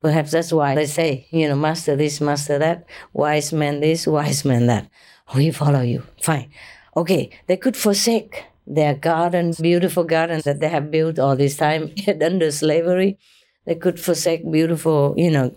Perhaps 0.01 0.31
that's 0.31 0.51
why 0.51 0.73
they 0.73 0.87
say, 0.87 1.27
you 1.29 1.47
know, 1.47 1.55
master 1.55 1.95
this, 1.95 2.19
master 2.19 2.57
that, 2.57 2.87
wise 3.13 3.53
man 3.53 3.79
this, 3.79 4.07
wise 4.07 4.43
man 4.43 4.65
that. 4.65 4.89
We 5.35 5.51
follow 5.51 5.81
you. 5.81 6.01
Fine. 6.23 6.49
Okay, 6.97 7.29
they 7.45 7.57
could 7.57 7.77
forsake 7.77 8.43
their 8.65 8.95
gardens, 8.95 9.59
beautiful 9.59 10.03
gardens 10.03 10.45
that 10.45 10.59
they 10.59 10.69
have 10.69 10.89
built 10.89 11.19
all 11.19 11.35
this 11.35 11.57
time 11.57 11.93
under 12.07 12.49
slavery. 12.49 13.19
They 13.65 13.75
could 13.75 13.99
forsake 13.99 14.51
beautiful, 14.51 15.13
you 15.15 15.29
know, 15.29 15.55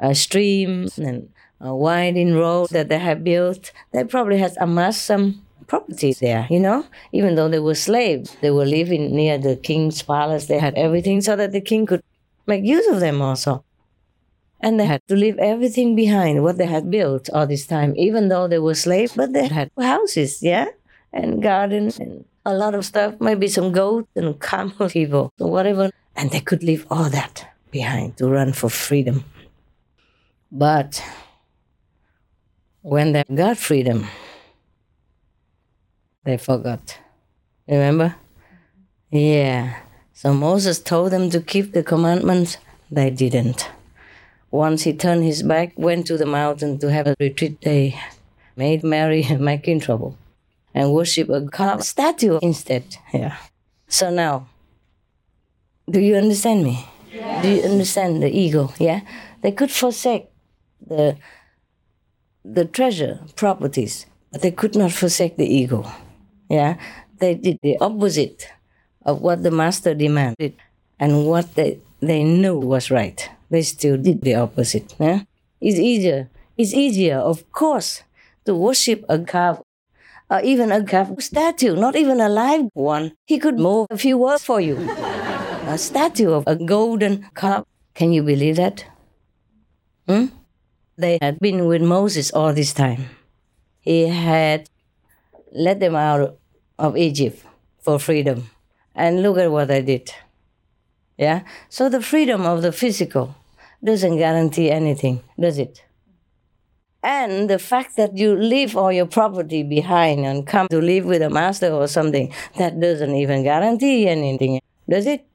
uh, 0.00 0.14
streams 0.14 0.98
and 0.98 1.33
uh, 1.64 1.74
winding 1.74 2.34
road 2.34 2.70
that 2.70 2.88
they 2.88 2.98
have 2.98 3.24
built. 3.24 3.72
They 3.92 4.04
probably 4.04 4.38
had 4.38 4.54
amassed 4.60 5.04
some 5.04 5.42
properties 5.66 6.18
there, 6.20 6.46
you 6.50 6.60
know, 6.60 6.86
even 7.12 7.34
though 7.34 7.48
they 7.48 7.58
were 7.58 7.74
slaves. 7.74 8.36
They 8.40 8.50
were 8.50 8.64
living 8.66 9.14
near 9.14 9.38
the 9.38 9.56
king's 9.56 10.02
palace. 10.02 10.46
They 10.46 10.58
had 10.58 10.74
everything 10.74 11.20
so 11.20 11.36
that 11.36 11.52
the 11.52 11.60
king 11.60 11.86
could 11.86 12.02
make 12.46 12.64
use 12.64 12.86
of 12.88 13.00
them 13.00 13.22
also. 13.22 13.64
And 14.60 14.80
they 14.80 14.86
had 14.86 15.02
to 15.08 15.16
leave 15.16 15.36
everything 15.38 15.94
behind, 15.94 16.42
what 16.42 16.56
they 16.56 16.66
had 16.66 16.90
built 16.90 17.28
all 17.30 17.46
this 17.46 17.66
time, 17.66 17.94
even 17.96 18.28
though 18.28 18.48
they 18.48 18.58
were 18.58 18.74
slaves, 18.74 19.12
but 19.14 19.32
they 19.32 19.48
had 19.48 19.70
houses, 19.78 20.42
yeah, 20.42 20.68
and 21.12 21.42
gardens 21.42 21.98
and 21.98 22.24
a 22.46 22.54
lot 22.54 22.74
of 22.74 22.84
stuff, 22.84 23.14
maybe 23.20 23.48
some 23.48 23.72
goats 23.72 24.08
and 24.16 24.40
camel 24.48 24.88
people, 24.88 25.32
or 25.38 25.50
whatever. 25.50 25.90
And 26.16 26.30
they 26.30 26.40
could 26.40 26.62
leave 26.62 26.86
all 26.90 27.10
that 27.10 27.46
behind 27.70 28.16
to 28.18 28.28
run 28.28 28.52
for 28.52 28.70
freedom. 28.70 29.24
But 30.50 31.02
when 32.84 33.12
they 33.12 33.24
got 33.34 33.56
freedom, 33.56 34.06
they 36.24 36.36
forgot. 36.36 36.98
Remember? 37.66 38.14
Yeah. 39.10 39.80
So 40.12 40.34
Moses 40.34 40.80
told 40.80 41.10
them 41.10 41.30
to 41.30 41.40
keep 41.40 41.72
the 41.72 41.82
commandments. 41.82 42.58
They 42.90 43.08
didn't. 43.08 43.70
Once 44.50 44.82
he 44.82 44.92
turned 44.92 45.24
his 45.24 45.42
back, 45.42 45.72
went 45.76 46.06
to 46.08 46.18
the 46.18 46.26
mountain 46.26 46.78
to 46.78 46.92
have 46.92 47.06
a 47.06 47.16
retreat, 47.18 47.58
they 47.62 47.98
made 48.54 48.84
Mary 48.84 49.24
making 49.38 49.80
trouble 49.80 50.18
and 50.74 50.92
worship 50.92 51.30
a 51.30 51.40
carved 51.46 51.84
statue 51.84 52.38
instead. 52.42 52.84
Yeah. 53.14 53.36
So 53.88 54.10
now, 54.10 54.46
do 55.90 56.00
you 56.00 56.16
understand 56.16 56.64
me? 56.64 56.86
Do 57.40 57.48
you 57.48 57.62
understand 57.62 58.22
the 58.22 58.28
ego? 58.28 58.74
Yeah. 58.78 59.00
They 59.40 59.52
could 59.52 59.70
forsake 59.70 60.26
the 60.86 61.16
the 62.44 62.64
treasure, 62.64 63.20
properties, 63.36 64.06
but 64.30 64.42
they 64.42 64.50
could 64.50 64.76
not 64.76 64.92
forsake 64.92 65.36
the 65.36 65.46
ego. 65.46 65.90
Yeah. 66.48 66.76
They 67.18 67.34
did 67.34 67.58
the 67.62 67.78
opposite 67.78 68.48
of 69.04 69.22
what 69.22 69.42
the 69.42 69.50
master 69.50 69.94
demanded 69.94 70.54
and 70.98 71.26
what 71.26 71.54
they, 71.54 71.78
they 72.00 72.22
knew 72.22 72.58
was 72.58 72.90
right. 72.90 73.28
They 73.50 73.62
still 73.62 73.96
did 73.96 74.22
the 74.22 74.34
opposite. 74.34 74.94
Yeah? 74.98 75.22
It's 75.60 75.78
easier. 75.78 76.28
It's 76.56 76.74
easier, 76.74 77.18
of 77.18 77.50
course, 77.52 78.02
to 78.44 78.54
worship 78.54 79.04
a 79.08 79.18
carved 79.18 79.62
or 80.30 80.40
even 80.40 80.72
a 80.72 80.84
carved 80.84 81.22
statue, 81.22 81.76
not 81.76 81.96
even 81.96 82.20
a 82.20 82.28
live 82.28 82.68
one. 82.74 83.12
He 83.26 83.38
could 83.38 83.58
move 83.58 83.86
a 83.90 83.98
few 83.98 84.18
words 84.18 84.44
for 84.44 84.60
you. 84.60 84.76
a 85.66 85.78
statue 85.78 86.32
of 86.32 86.44
a 86.46 86.56
golden 86.56 87.26
carved. 87.34 87.66
Can 87.94 88.12
you 88.12 88.22
believe 88.22 88.56
that? 88.56 88.84
Hmm? 90.08 90.26
They 90.96 91.18
had 91.20 91.40
been 91.40 91.66
with 91.66 91.82
Moses 91.82 92.30
all 92.30 92.52
this 92.52 92.72
time. 92.72 93.06
He 93.80 94.06
had 94.06 94.68
let 95.52 95.80
them 95.80 95.96
out 95.96 96.38
of 96.78 96.96
Egypt 96.96 97.44
for 97.80 97.98
freedom. 97.98 98.50
And 98.94 99.22
look 99.22 99.38
at 99.38 99.50
what 99.50 99.68
they 99.68 99.82
did. 99.82 100.12
Yeah? 101.18 101.42
So 101.68 101.88
the 101.88 102.00
freedom 102.00 102.42
of 102.42 102.62
the 102.62 102.70
physical 102.70 103.34
doesn't 103.82 104.16
guarantee 104.16 104.70
anything, 104.70 105.22
does 105.38 105.58
it? 105.58 105.84
And 107.02 107.50
the 107.50 107.58
fact 107.58 107.96
that 107.96 108.16
you 108.16 108.34
leave 108.34 108.76
all 108.76 108.90
your 108.90 109.06
property 109.06 109.62
behind 109.62 110.24
and 110.24 110.46
come 110.46 110.68
to 110.68 110.80
live 110.80 111.04
with 111.04 111.22
a 111.22 111.28
master 111.28 111.70
or 111.70 111.86
something, 111.86 112.32
that 112.56 112.80
doesn't 112.80 113.14
even 113.14 113.42
guarantee 113.42 114.08
anything, 114.08 114.60
does 114.88 115.06
it? 115.06 115.26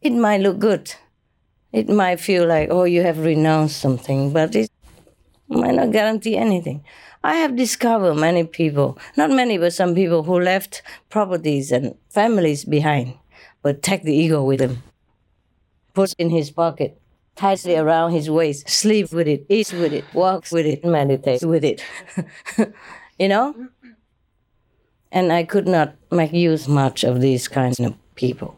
It 0.00 0.12
might 0.12 0.40
look 0.40 0.58
good. 0.58 0.94
It 1.72 1.88
might 1.88 2.20
feel 2.20 2.46
like, 2.46 2.68
oh, 2.70 2.84
you 2.84 3.02
have 3.02 3.18
renounced 3.18 3.78
something, 3.80 4.32
but 4.32 4.54
it 4.54 4.70
might 5.48 5.74
not 5.74 5.92
guarantee 5.92 6.36
anything. 6.36 6.84
I 7.22 7.36
have 7.36 7.56
discovered 7.56 8.14
many 8.14 8.44
people, 8.44 8.98
not 9.16 9.30
many, 9.30 9.58
but 9.58 9.72
some 9.72 9.94
people 9.94 10.22
who 10.22 10.40
left 10.40 10.82
properties 11.10 11.72
and 11.72 11.94
families 12.10 12.64
behind, 12.64 13.14
but 13.62 13.82
take 13.82 14.02
the 14.02 14.14
ego 14.14 14.42
with 14.42 14.60
them, 14.60 14.82
put 15.94 16.14
in 16.16 16.30
his 16.30 16.50
pocket, 16.50 16.98
ties 17.34 17.66
it 17.66 17.78
around 17.78 18.12
his 18.12 18.30
waist, 18.30 18.68
sleep 18.68 19.12
with 19.12 19.28
it, 19.28 19.44
eat 19.48 19.72
with 19.72 19.92
it, 19.92 20.04
walk 20.14 20.46
with 20.52 20.64
it, 20.64 20.84
meditate 20.84 21.42
with 21.44 21.64
it. 21.64 21.84
you 23.18 23.28
know? 23.28 23.54
And 25.10 25.32
I 25.32 25.44
could 25.44 25.66
not 25.66 25.96
make 26.10 26.32
use 26.32 26.68
much 26.68 27.04
of 27.04 27.20
these 27.20 27.48
kinds 27.48 27.80
of 27.80 27.94
people. 28.14 28.56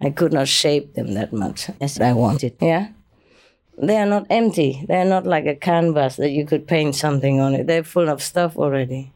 I 0.00 0.10
could 0.10 0.32
not 0.32 0.48
shape 0.48 0.94
them 0.94 1.14
that 1.14 1.32
much 1.32 1.70
as 1.80 2.00
I 2.00 2.12
wanted. 2.12 2.56
Yeah? 2.60 2.88
They 3.76 3.96
are 3.96 4.06
not 4.06 4.26
empty. 4.30 4.84
They 4.88 5.00
are 5.00 5.04
not 5.04 5.26
like 5.26 5.46
a 5.46 5.54
canvas 5.54 6.16
that 6.16 6.30
you 6.30 6.46
could 6.46 6.66
paint 6.66 6.94
something 6.94 7.40
on 7.40 7.54
it. 7.54 7.66
They're 7.66 7.84
full 7.84 8.08
of 8.08 8.22
stuff 8.22 8.56
already. 8.56 9.12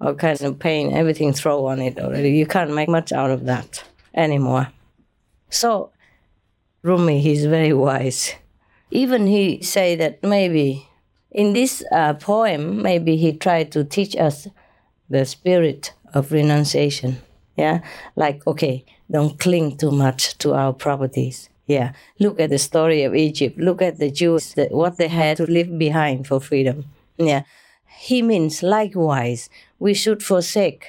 All 0.00 0.14
kinds 0.14 0.42
of 0.42 0.58
paint, 0.58 0.92
everything 0.92 1.32
throw 1.32 1.66
on 1.66 1.80
it 1.80 1.98
already. 1.98 2.30
You 2.30 2.46
can't 2.46 2.74
make 2.74 2.88
much 2.88 3.12
out 3.12 3.30
of 3.30 3.46
that 3.46 3.82
anymore. 4.14 4.68
So 5.48 5.90
Rumi, 6.82 7.20
he's 7.20 7.46
very 7.46 7.72
wise. 7.72 8.34
Even 8.90 9.26
he 9.26 9.62
say 9.62 9.96
that 9.96 10.22
maybe 10.22 10.88
in 11.30 11.52
this 11.52 11.82
uh, 11.92 12.14
poem, 12.14 12.82
maybe 12.82 13.16
he 13.16 13.36
tried 13.36 13.72
to 13.72 13.84
teach 13.84 14.14
us 14.16 14.46
the 15.10 15.24
spirit 15.24 15.92
of 16.14 16.30
renunciation. 16.30 17.18
Yeah, 17.56 17.80
like 18.16 18.46
okay, 18.46 18.84
don't 19.10 19.38
cling 19.38 19.76
too 19.76 19.90
much 19.90 20.36
to 20.38 20.54
our 20.54 20.72
properties. 20.72 21.48
Yeah, 21.66 21.92
look 22.18 22.38
at 22.38 22.50
the 22.50 22.58
story 22.58 23.02
of 23.02 23.14
Egypt. 23.14 23.58
Look 23.58 23.82
at 23.82 23.98
the 23.98 24.10
Jews, 24.10 24.54
that 24.54 24.70
what 24.72 24.98
they 24.98 25.08
had 25.08 25.36
to 25.38 25.44
leave 25.44 25.76
behind 25.78 26.26
for 26.26 26.40
freedom. 26.40 26.84
Yeah, 27.16 27.42
he 27.98 28.22
means 28.22 28.62
likewise 28.62 29.50
we 29.78 29.94
should 29.94 30.22
forsake 30.22 30.86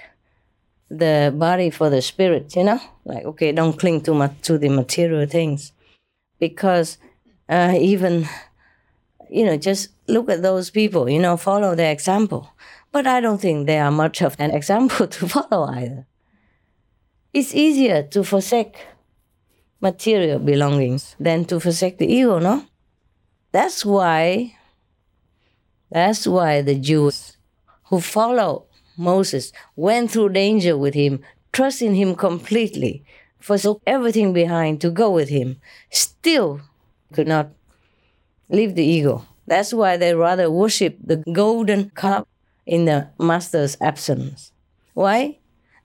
the 0.89 1.34
body 1.36 1.69
for 1.69 1.89
the 1.89 2.01
spirit. 2.01 2.56
You 2.56 2.63
know, 2.65 2.82
like 3.06 3.25
okay, 3.25 3.51
don't 3.51 3.80
cling 3.80 4.01
too 4.01 4.13
much 4.13 4.34
to 4.43 4.58
the 4.58 4.69
material 4.69 5.25
things, 5.25 5.71
because 6.39 6.97
uh, 7.49 7.75
even 7.80 8.27
you 9.30 9.45
know 9.45 9.58
just 9.58 9.89
look 10.08 10.30
at 10.30 10.43
those 10.43 10.69
people. 10.69 11.10
You 11.10 11.19
know, 11.19 11.38
follow 11.38 11.75
their 11.75 11.91
example. 11.91 12.51
But 12.91 13.06
I 13.06 13.19
don't 13.19 13.39
think 13.41 13.67
they 13.67 13.80
are 13.80 13.91
much 13.91 14.21
of 14.21 14.36
an 14.39 14.51
example 14.60 15.08
to 15.08 15.27
follow 15.27 15.67
either. 15.67 16.06
It's 17.38 17.54
easier 17.54 18.02
to 18.02 18.23
forsake 18.23 18.78
material 19.80 20.39
belongings 20.39 21.15
than 21.19 21.45
to 21.45 21.60
forsake 21.60 22.00
the 22.00 22.12
ego, 22.12 22.39
no? 22.39 22.65
That's 23.52 23.86
why 23.86 24.56
that's 25.91 26.26
why 26.26 26.63
the 26.63 26.73
Jews 26.73 27.38
who 27.89 28.02
follow 28.02 28.65
Moses 28.97 29.54
went 29.76 30.10
through 30.10 30.30
danger 30.30 30.76
with 30.76 30.95
him, 30.95 31.21
trusting 31.54 31.93
him 31.93 32.15
completely, 32.15 33.06
forsook 33.39 33.84
everything 33.86 34.34
behind 34.34 34.82
to 34.82 34.89
go 34.89 35.12
with 35.12 35.30
him, 35.30 35.62
still 35.91 36.62
could 37.13 37.28
not 37.28 37.52
leave 38.50 38.73
the 38.73 38.84
ego 38.97 39.28
That's 39.45 39.76
why 39.76 39.95
they 39.95 40.15
rather 40.15 40.50
worship 40.50 40.97
the 41.04 41.17
golden 41.32 41.91
cup 41.91 42.28
in 42.65 42.86
the 42.86 43.10
master's 43.19 43.78
absence. 43.80 44.52
Why? 44.95 45.38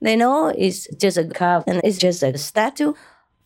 They 0.02 0.16
know 0.16 0.48
it's 0.48 0.88
just 0.98 1.16
a 1.16 1.24
cup 1.24 1.62
and 1.68 1.80
it's 1.84 1.96
just 1.96 2.24
a 2.24 2.36
statue, 2.36 2.94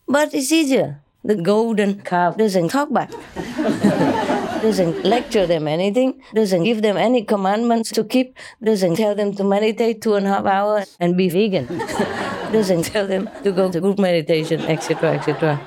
but 0.09 0.33
it's 0.33 0.51
easier. 0.51 1.03
The 1.23 1.37
golden 1.37 2.01
cup 2.01 2.39
doesn't 2.39 2.71
talk 2.71 2.91
back, 2.91 3.11
doesn't 4.63 5.05
lecture 5.05 5.47
them 5.47 5.69
anything, 5.69 6.23
doesn't 6.35 6.65
give 6.65 6.81
them 6.81 6.97
any 6.97 7.25
commandments 7.25 7.91
to 7.93 8.05
keep, 8.05 8.39
doesn't 8.63 8.97
tell 8.97 9.15
them 9.15 9.35
to 9.35 9.45
meditate 9.45 10.01
two 10.01 10.15
and 10.15 10.25
a 10.27 10.31
half 10.31 10.47
hours 10.47 10.97
and 10.99 11.15
be 11.15 11.29
vegan, 11.29 11.67
doesn't 12.57 12.85
tell 12.85 13.07
them 13.07 13.29
to 13.43 13.53
go 13.53 13.71
to 13.71 13.79
group 13.81 13.99
meditation, 13.99 14.61
etc., 14.63 15.17
etc. 15.17 15.61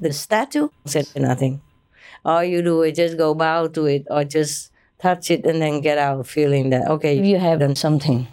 The 0.00 0.12
statue 0.12 0.70
said 0.86 1.06
nothing. 1.14 1.60
All 2.24 2.42
you 2.42 2.62
do 2.62 2.82
is 2.82 2.96
just 2.96 3.16
go 3.16 3.34
bow 3.34 3.68
to 3.68 3.86
it 3.86 4.06
or 4.10 4.24
just 4.24 4.72
touch 4.98 5.30
it 5.30 5.46
and 5.46 5.62
then 5.62 5.82
get 5.82 5.98
out 5.98 6.26
feeling 6.26 6.70
that, 6.70 6.88
okay, 6.88 7.22
you 7.22 7.38
have 7.38 7.60
done 7.60 7.76
something. 7.76 8.26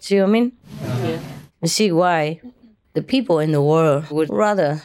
See 0.00 0.18
what 0.18 0.28
I 0.28 0.32
mean? 0.32 0.52
Yeah. 1.64 1.66
You 1.66 1.68
see 1.68 1.92
why 1.92 2.40
the 2.92 3.02
people 3.02 3.38
in 3.38 3.52
the 3.52 3.62
world 3.62 4.10
would 4.10 4.30
rather 4.30 4.82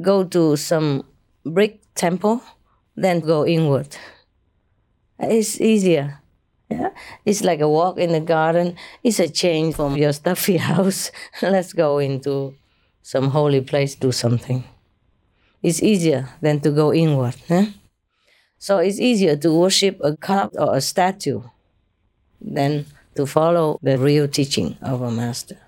go 0.00 0.24
to 0.24 0.56
some 0.56 1.04
brick 1.44 1.80
temple 1.94 2.40
than 2.96 3.20
go 3.20 3.46
inward. 3.46 3.96
It's 5.18 5.60
easier. 5.60 6.20
Yeah? 6.70 6.90
It's 7.26 7.42
like 7.42 7.60
a 7.60 7.68
walk 7.68 7.98
in 7.98 8.12
the 8.12 8.20
garden. 8.20 8.76
It's 9.02 9.20
a 9.20 9.28
change 9.28 9.74
from 9.76 9.96
your 9.96 10.12
stuffy 10.12 10.56
house. 10.72 11.10
Let's 11.42 11.72
go 11.72 11.98
into 11.98 12.54
some 13.02 13.30
holy 13.30 13.60
place, 13.60 13.94
do 13.94 14.12
something. 14.12 14.64
It's 15.62 15.82
easier 15.82 16.28
than 16.40 16.60
to 16.60 16.70
go 16.70 16.94
inward. 16.94 17.36
Eh? 17.50 17.72
So 18.58 18.78
it's 18.78 18.98
easier 18.98 19.36
to 19.36 19.52
worship 19.52 20.00
a 20.02 20.16
cup 20.16 20.54
or 20.58 20.76
a 20.76 20.80
statue 20.80 21.42
than 22.40 22.86
to 23.14 23.26
follow 23.26 23.78
the 23.82 23.98
real 23.98 24.28
teaching 24.28 24.76
of 24.82 25.02
a 25.02 25.10
master. 25.10 25.58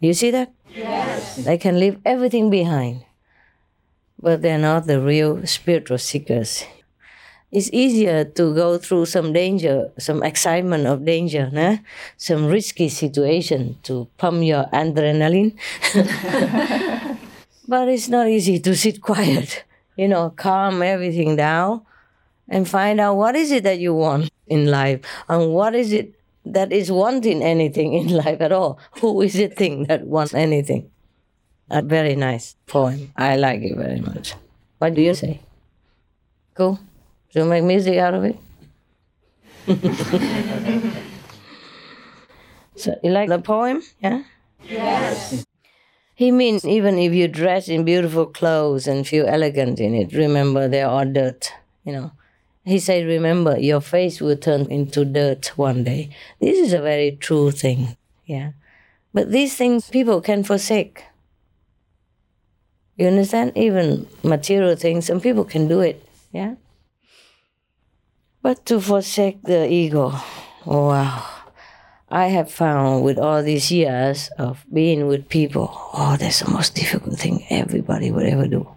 You 0.00 0.14
see 0.14 0.30
that? 0.30 0.52
Yes. 0.74 1.36
They 1.36 1.58
can 1.58 1.78
leave 1.78 1.98
everything 2.04 2.50
behind, 2.50 3.04
but 4.20 4.42
they're 4.42 4.58
not 4.58 4.86
the 4.86 5.00
real 5.00 5.46
spiritual 5.46 5.98
seekers. 5.98 6.64
It's 7.52 7.68
easier 7.72 8.24
to 8.24 8.54
go 8.54 8.78
through 8.78 9.06
some 9.06 9.32
danger, 9.32 9.90
some 9.98 10.22
excitement 10.22 10.86
of 10.86 11.04
danger, 11.04 11.50
nah? 11.52 11.78
some 12.16 12.46
risky 12.46 12.88
situation 12.88 13.76
to 13.82 14.06
pump 14.18 14.44
your 14.44 14.66
adrenaline. 14.72 15.58
but 17.68 17.88
it's 17.88 18.08
not 18.08 18.28
easy 18.28 18.60
to 18.60 18.76
sit 18.76 19.02
quiet, 19.02 19.64
you 19.96 20.06
know, 20.06 20.30
calm 20.30 20.80
everything 20.80 21.34
down 21.34 21.82
and 22.48 22.68
find 22.68 23.00
out 23.00 23.16
what 23.16 23.34
is 23.34 23.50
it 23.50 23.64
that 23.64 23.80
you 23.80 23.94
want 23.94 24.30
in 24.46 24.66
life 24.66 25.00
and 25.28 25.52
what 25.52 25.74
is 25.74 25.92
it 25.92 26.14
that 26.44 26.72
is 26.72 26.90
wanting 26.90 27.42
anything 27.42 27.94
in 27.94 28.08
life 28.24 28.40
at 28.40 28.52
all. 28.52 28.78
Who 29.00 29.20
is 29.22 29.36
it 29.36 29.56
thing 29.56 29.84
that 29.84 30.06
wants 30.06 30.34
anything? 30.34 30.90
A 31.70 31.82
very 31.82 32.16
nice 32.16 32.56
poem. 32.66 33.12
I 33.16 33.36
like 33.36 33.62
it 33.62 33.76
very 33.76 34.00
much. 34.00 34.34
What 34.78 34.94
do 34.94 35.02
you 35.02 35.14
say? 35.14 35.40
Cool? 36.54 36.80
Should 37.28 37.44
we 37.44 37.48
make 37.50 37.64
music 37.64 37.98
out 37.98 38.14
of 38.14 38.24
it? 38.24 38.36
so 42.76 42.98
you 43.04 43.10
like 43.10 43.28
the 43.28 43.38
poem? 43.38 43.82
Yeah? 44.02 44.24
Yes. 44.68 45.44
He 46.14 46.32
means 46.32 46.64
even 46.66 46.98
if 46.98 47.14
you 47.14 47.28
dress 47.28 47.68
in 47.68 47.84
beautiful 47.84 48.26
clothes 48.26 48.86
and 48.86 49.06
feel 49.06 49.26
elegant 49.26 49.80
in 49.80 49.94
it, 49.94 50.12
remember 50.12 50.68
they 50.68 50.82
are 50.82 51.04
dirt, 51.04 51.52
you 51.84 51.92
know. 51.92 52.12
He 52.70 52.78
said, 52.78 53.04
Remember, 53.04 53.58
your 53.58 53.80
face 53.80 54.20
will 54.20 54.36
turn 54.36 54.70
into 54.70 55.04
dirt 55.04 55.58
one 55.58 55.82
day. 55.82 56.10
This 56.40 56.56
is 56.56 56.72
a 56.72 56.80
very 56.80 57.16
true 57.16 57.50
thing. 57.50 57.96
Yeah. 58.26 58.52
But 59.12 59.32
these 59.32 59.56
things 59.56 59.90
people 59.90 60.20
can 60.20 60.44
forsake. 60.44 61.02
You 62.94 63.08
understand? 63.08 63.56
Even 63.56 64.06
material 64.22 64.76
things, 64.76 65.06
some 65.06 65.20
people 65.20 65.44
can 65.44 65.66
do 65.66 65.80
it. 65.80 66.06
Yeah. 66.30 66.54
But 68.40 68.64
to 68.66 68.80
forsake 68.80 69.42
the 69.42 69.66
ego, 69.68 70.14
wow. 70.64 71.26
I 72.08 72.26
have 72.26 72.52
found 72.52 73.02
with 73.02 73.18
all 73.18 73.42
these 73.42 73.72
years 73.72 74.30
of 74.38 74.64
being 74.72 75.08
with 75.08 75.28
people, 75.28 75.70
oh, 75.92 76.16
that's 76.16 76.38
the 76.38 76.50
most 76.52 76.76
difficult 76.76 77.18
thing 77.18 77.44
everybody 77.50 78.12
would 78.12 78.26
ever 78.26 78.46
do. 78.46 78.68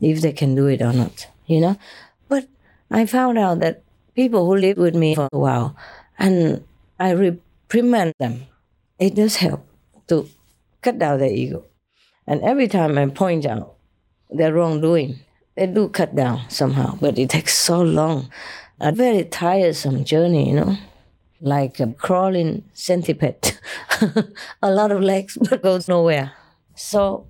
If 0.00 0.22
they 0.22 0.32
can 0.32 0.56
do 0.56 0.66
it 0.66 0.82
or 0.82 0.92
not, 0.92 1.28
you 1.46 1.60
know? 1.60 1.76
I 2.90 3.06
found 3.06 3.38
out 3.38 3.60
that 3.60 3.82
people 4.14 4.46
who 4.46 4.56
live 4.56 4.78
with 4.78 4.94
me 4.94 5.14
for 5.14 5.28
a 5.32 5.38
while 5.38 5.76
and 6.18 6.64
I 6.98 7.12
reprimand 7.12 8.14
them, 8.18 8.46
it 8.98 9.14
does 9.14 9.36
help 9.36 9.66
to 10.08 10.28
cut 10.82 10.98
down 10.98 11.18
their 11.18 11.30
ego. 11.30 11.64
And 12.26 12.42
every 12.42 12.68
time 12.68 12.98
I 12.98 13.06
point 13.06 13.46
out 13.46 13.74
their 14.30 14.52
wrongdoing, 14.52 15.20
they 15.56 15.66
do 15.66 15.88
cut 15.88 16.14
down 16.14 16.48
somehow, 16.48 16.98
but 17.00 17.18
it 17.18 17.30
takes 17.30 17.56
so 17.56 17.80
long. 17.80 18.30
A 18.80 18.92
very 18.92 19.24
tiresome 19.24 20.04
journey, 20.04 20.50
you 20.50 20.56
know, 20.56 20.76
like 21.40 21.80
a 21.80 21.92
crawling 21.92 22.64
centipede. 22.74 23.58
a 24.62 24.70
lot 24.70 24.92
of 24.92 25.00
legs, 25.00 25.36
but 25.48 25.62
goes 25.62 25.88
nowhere. 25.88 26.32
So, 26.74 27.26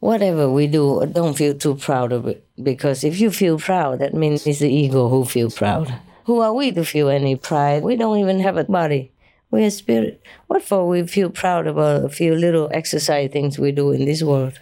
whatever 0.00 0.48
we 0.50 0.66
do, 0.68 1.04
don't 1.06 1.34
feel 1.34 1.54
too 1.54 1.74
proud 1.74 2.12
of 2.12 2.26
it, 2.26 2.46
because 2.62 3.04
if 3.04 3.20
you 3.20 3.30
feel 3.30 3.58
proud, 3.58 3.98
that 3.98 4.14
means 4.14 4.46
it's 4.46 4.60
the 4.60 4.72
ego 4.72 5.08
who 5.08 5.24
feel 5.24 5.50
proud. 5.50 5.92
Who 6.24 6.40
are 6.40 6.52
we 6.52 6.70
to 6.72 6.84
feel 6.84 7.08
any 7.08 7.36
pride? 7.36 7.82
We 7.82 7.96
don't 7.96 8.18
even 8.18 8.40
have 8.40 8.56
a 8.56 8.64
body. 8.64 9.12
We're 9.50 9.70
spirit. 9.70 10.22
What 10.46 10.62
for 10.62 10.88
we 10.88 11.06
feel 11.06 11.28
proud 11.28 11.66
about 11.66 12.04
a 12.04 12.08
few 12.08 12.34
little 12.34 12.70
exercise 12.72 13.30
things 13.30 13.58
we 13.58 13.72
do 13.72 13.90
in 13.90 14.04
this 14.06 14.22
world? 14.22 14.60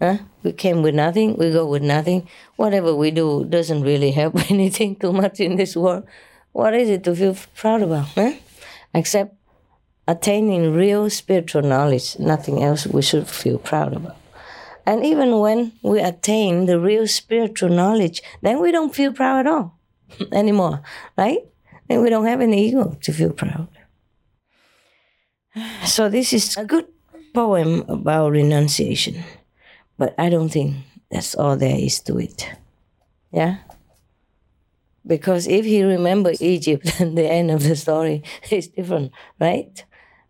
Huh? 0.00 0.18
We 0.42 0.52
came 0.52 0.82
with 0.82 0.96
nothing, 0.96 1.36
we 1.36 1.52
go 1.52 1.64
with 1.64 1.82
nothing. 1.82 2.26
Whatever 2.56 2.92
we 2.92 3.12
do 3.12 3.44
doesn't 3.44 3.82
really 3.82 4.10
help 4.10 4.50
anything 4.50 4.96
too 4.96 5.12
much 5.12 5.38
in 5.38 5.56
this 5.56 5.76
world. 5.76 6.04
What 6.50 6.74
is 6.74 6.90
it 6.90 7.04
to 7.04 7.14
feel 7.14 7.36
proud 7.54 7.82
about? 7.82 8.06
Huh? 8.16 8.32
Except 8.92 9.36
attaining 10.08 10.74
real 10.74 11.08
spiritual 11.08 11.62
knowledge, 11.62 12.18
nothing 12.18 12.62
else 12.62 12.86
we 12.86 13.02
should 13.02 13.28
feel 13.28 13.58
proud 13.58 13.94
about. 13.94 14.16
And 14.84 15.04
even 15.04 15.38
when 15.38 15.72
we 15.82 16.00
attain 16.00 16.66
the 16.66 16.80
real 16.80 17.06
spiritual 17.06 17.68
knowledge, 17.68 18.22
then 18.42 18.60
we 18.60 18.72
don't 18.72 18.94
feel 18.94 19.12
proud 19.12 19.46
at 19.46 19.52
all 19.52 19.78
anymore, 20.32 20.82
right? 21.16 21.40
And 21.88 22.02
we 22.02 22.10
don't 22.10 22.26
have 22.26 22.40
any 22.40 22.68
ego 22.68 22.96
to 23.02 23.12
feel 23.12 23.32
proud. 23.32 23.68
So, 25.84 26.08
this 26.08 26.32
is 26.32 26.56
a 26.56 26.64
good 26.64 26.88
poem 27.34 27.84
about 27.88 28.32
renunciation. 28.32 29.22
But 29.98 30.14
I 30.18 30.30
don't 30.30 30.48
think 30.48 30.76
that's 31.10 31.34
all 31.34 31.56
there 31.56 31.76
is 31.76 32.00
to 32.08 32.18
it. 32.18 32.48
Yeah? 33.30 33.58
Because 35.06 35.46
if 35.46 35.64
he 35.64 35.82
remembers 35.82 36.40
Egypt, 36.40 36.98
then 36.98 37.14
the 37.20 37.30
end 37.30 37.50
of 37.50 37.62
the 37.62 37.76
story 37.76 38.22
is 38.50 38.68
different, 38.68 39.12
right? 39.38 39.84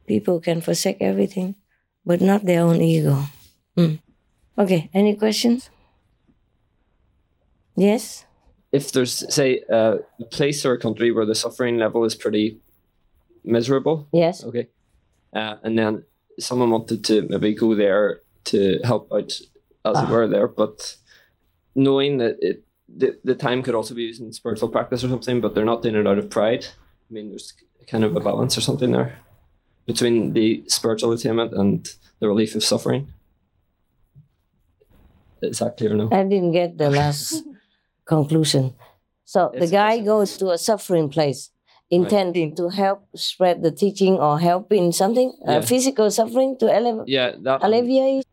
People 0.07 0.41
can 0.41 0.61
forsake 0.61 0.99
everything, 1.01 1.55
but 2.05 2.21
not 2.21 2.45
their 2.45 2.63
own 2.63 2.83
ego. 2.83 3.25
Mm. 3.79 4.02
Okay, 4.59 4.91
any 4.93 5.17
questions? 5.17 5.71
Yes? 7.77 8.27
If 8.71 8.93
there's, 8.93 9.25
say, 9.35 9.63
uh, 9.71 9.99
a 10.21 10.25
place 10.25 10.65
or 10.65 10.73
a 10.73 10.79
country 10.79 11.11
where 11.11 11.27
the 11.27 11.35
suffering 11.35 11.79
level 11.79 12.05
is 12.05 12.15
pretty 12.15 12.59
miserable. 13.45 14.09
Yes. 14.13 14.45
Okay. 14.45 14.69
Uh, 15.33 15.57
and 15.63 15.79
then 15.79 16.05
someone 16.39 16.71
wanted 16.71 17.05
to 17.05 17.27
maybe 17.29 17.55
go 17.55 17.75
there 17.75 18.21
to 18.45 18.79
help 18.85 19.11
out 19.13 19.41
as 19.85 20.03
it 20.03 20.09
were 20.09 20.29
there, 20.29 20.49
but 20.49 20.97
knowing 21.75 22.19
that 22.19 22.37
it 22.41 22.65
the, 22.95 23.19
the 23.25 23.35
time 23.35 23.63
could 23.63 23.75
also 23.75 23.95
be 23.95 24.03
used 24.03 24.21
in 24.21 24.33
spiritual 24.33 24.69
practice 24.69 25.03
or 25.03 25.09
something, 25.09 25.41
but 25.41 25.55
they're 25.55 25.65
not 25.65 25.83
doing 25.83 25.95
it 25.95 26.07
out 26.07 26.19
of 26.19 26.29
pride. 26.29 26.67
I 27.11 27.15
mean, 27.15 27.31
there's 27.31 27.55
kind 27.87 28.05
of 28.05 28.15
a 28.15 28.21
balance 28.21 28.57
or 28.59 28.61
something 28.61 28.93
there 28.93 29.19
between 29.87 30.35
the 30.35 30.63
spiritual 30.67 31.13
attainment 31.13 31.53
and 31.53 31.89
the 32.21 32.29
relief 32.29 32.55
of 32.55 32.63
suffering. 32.63 33.13
Is 35.43 35.59
that 35.59 35.77
clear 35.77 35.95
now? 35.95 36.09
I 36.13 36.23
didn't 36.25 36.53
get 36.53 36.79
the 36.79 36.91
last 37.01 37.43
conclusion. 38.05 38.75
So 39.25 39.51
the 39.59 39.67
guy 39.67 39.99
goes 40.01 40.37
to 40.39 40.51
a 40.51 40.59
suffering 40.59 41.09
place, 41.09 41.51
intending 41.91 42.55
to 42.57 42.69
help 42.69 43.07
spread 43.17 43.63
the 43.63 43.71
teaching 43.71 44.15
or 44.19 44.39
help 44.39 44.73
in 44.73 44.93
something, 44.93 45.33
Yeah. 45.45 45.59
uh, 45.59 45.63
physical 45.63 46.11
suffering 46.11 46.57
to 46.59 46.67
ele- 46.73 47.05
Yeah, 47.07 47.33
that. 47.43 47.63
alleviate 47.63 48.25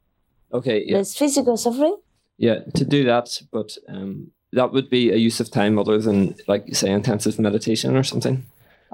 Okay, 0.54 0.84
yeah, 0.86 0.98
this 0.98 1.16
physical 1.16 1.58
suffering. 1.58 1.96
yeah, 2.38 2.60
to 2.76 2.84
do 2.86 3.04
that, 3.06 3.42
but 3.52 3.78
um, 3.88 4.32
that 4.54 4.72
would 4.74 4.90
be 4.90 5.12
a 5.12 5.16
use 5.16 5.40
of 5.40 5.52
time 5.52 5.78
other 5.80 6.00
than 6.00 6.36
like 6.48 6.66
say 6.76 6.90
intensive 6.92 7.38
meditation 7.40 7.96
or 7.96 8.04
something. 8.04 8.44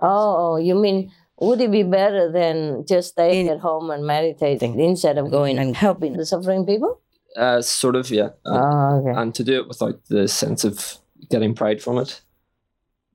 Oh, 0.01 0.35
oh, 0.53 0.57
you 0.57 0.75
mean 0.75 1.11
would 1.39 1.59
it 1.61 1.71
be 1.71 1.83
better 1.83 2.31
than 2.31 2.85
just 2.85 3.09
staying 3.11 3.49
at 3.49 3.59
home 3.59 3.89
and 3.89 4.05
meditating 4.05 4.79
instead 4.79 5.17
of 5.17 5.31
going 5.31 5.57
and 5.59 5.75
helping 5.75 6.13
the 6.17 6.25
suffering 6.25 6.65
people? 6.65 6.99
Uh, 7.35 7.61
sort 7.61 7.95
of, 7.95 8.09
yeah. 8.09 8.29
Oh, 8.45 8.99
okay. 8.99 9.19
And 9.19 9.35
to 9.35 9.43
do 9.43 9.59
it 9.59 9.67
without 9.67 10.05
the 10.05 10.27
sense 10.27 10.63
of 10.63 10.97
getting 11.29 11.53
pride 11.53 11.81
from 11.81 11.97
it. 11.97 12.21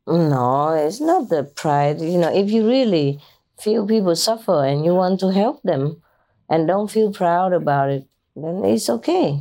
No, 0.07 0.73
it's 0.73 1.01
not 1.01 1.29
the 1.29 1.45
pride. 1.45 2.01
You 2.01 2.19
know, 2.19 2.33
if 2.35 2.51
you 2.51 2.67
really 2.67 3.21
feel 3.59 3.87
people 3.87 4.17
suffer 4.17 4.65
and 4.65 4.85
you 4.85 4.95
want 4.95 5.21
to 5.21 5.33
help 5.33 5.63
them 5.63 6.03
and 6.49 6.67
don't 6.67 6.91
feel 6.91 7.13
proud 7.13 7.53
about 7.53 7.91
it, 7.91 8.07
then 8.35 8.65
it's 8.65 8.91
okay. 8.91 9.41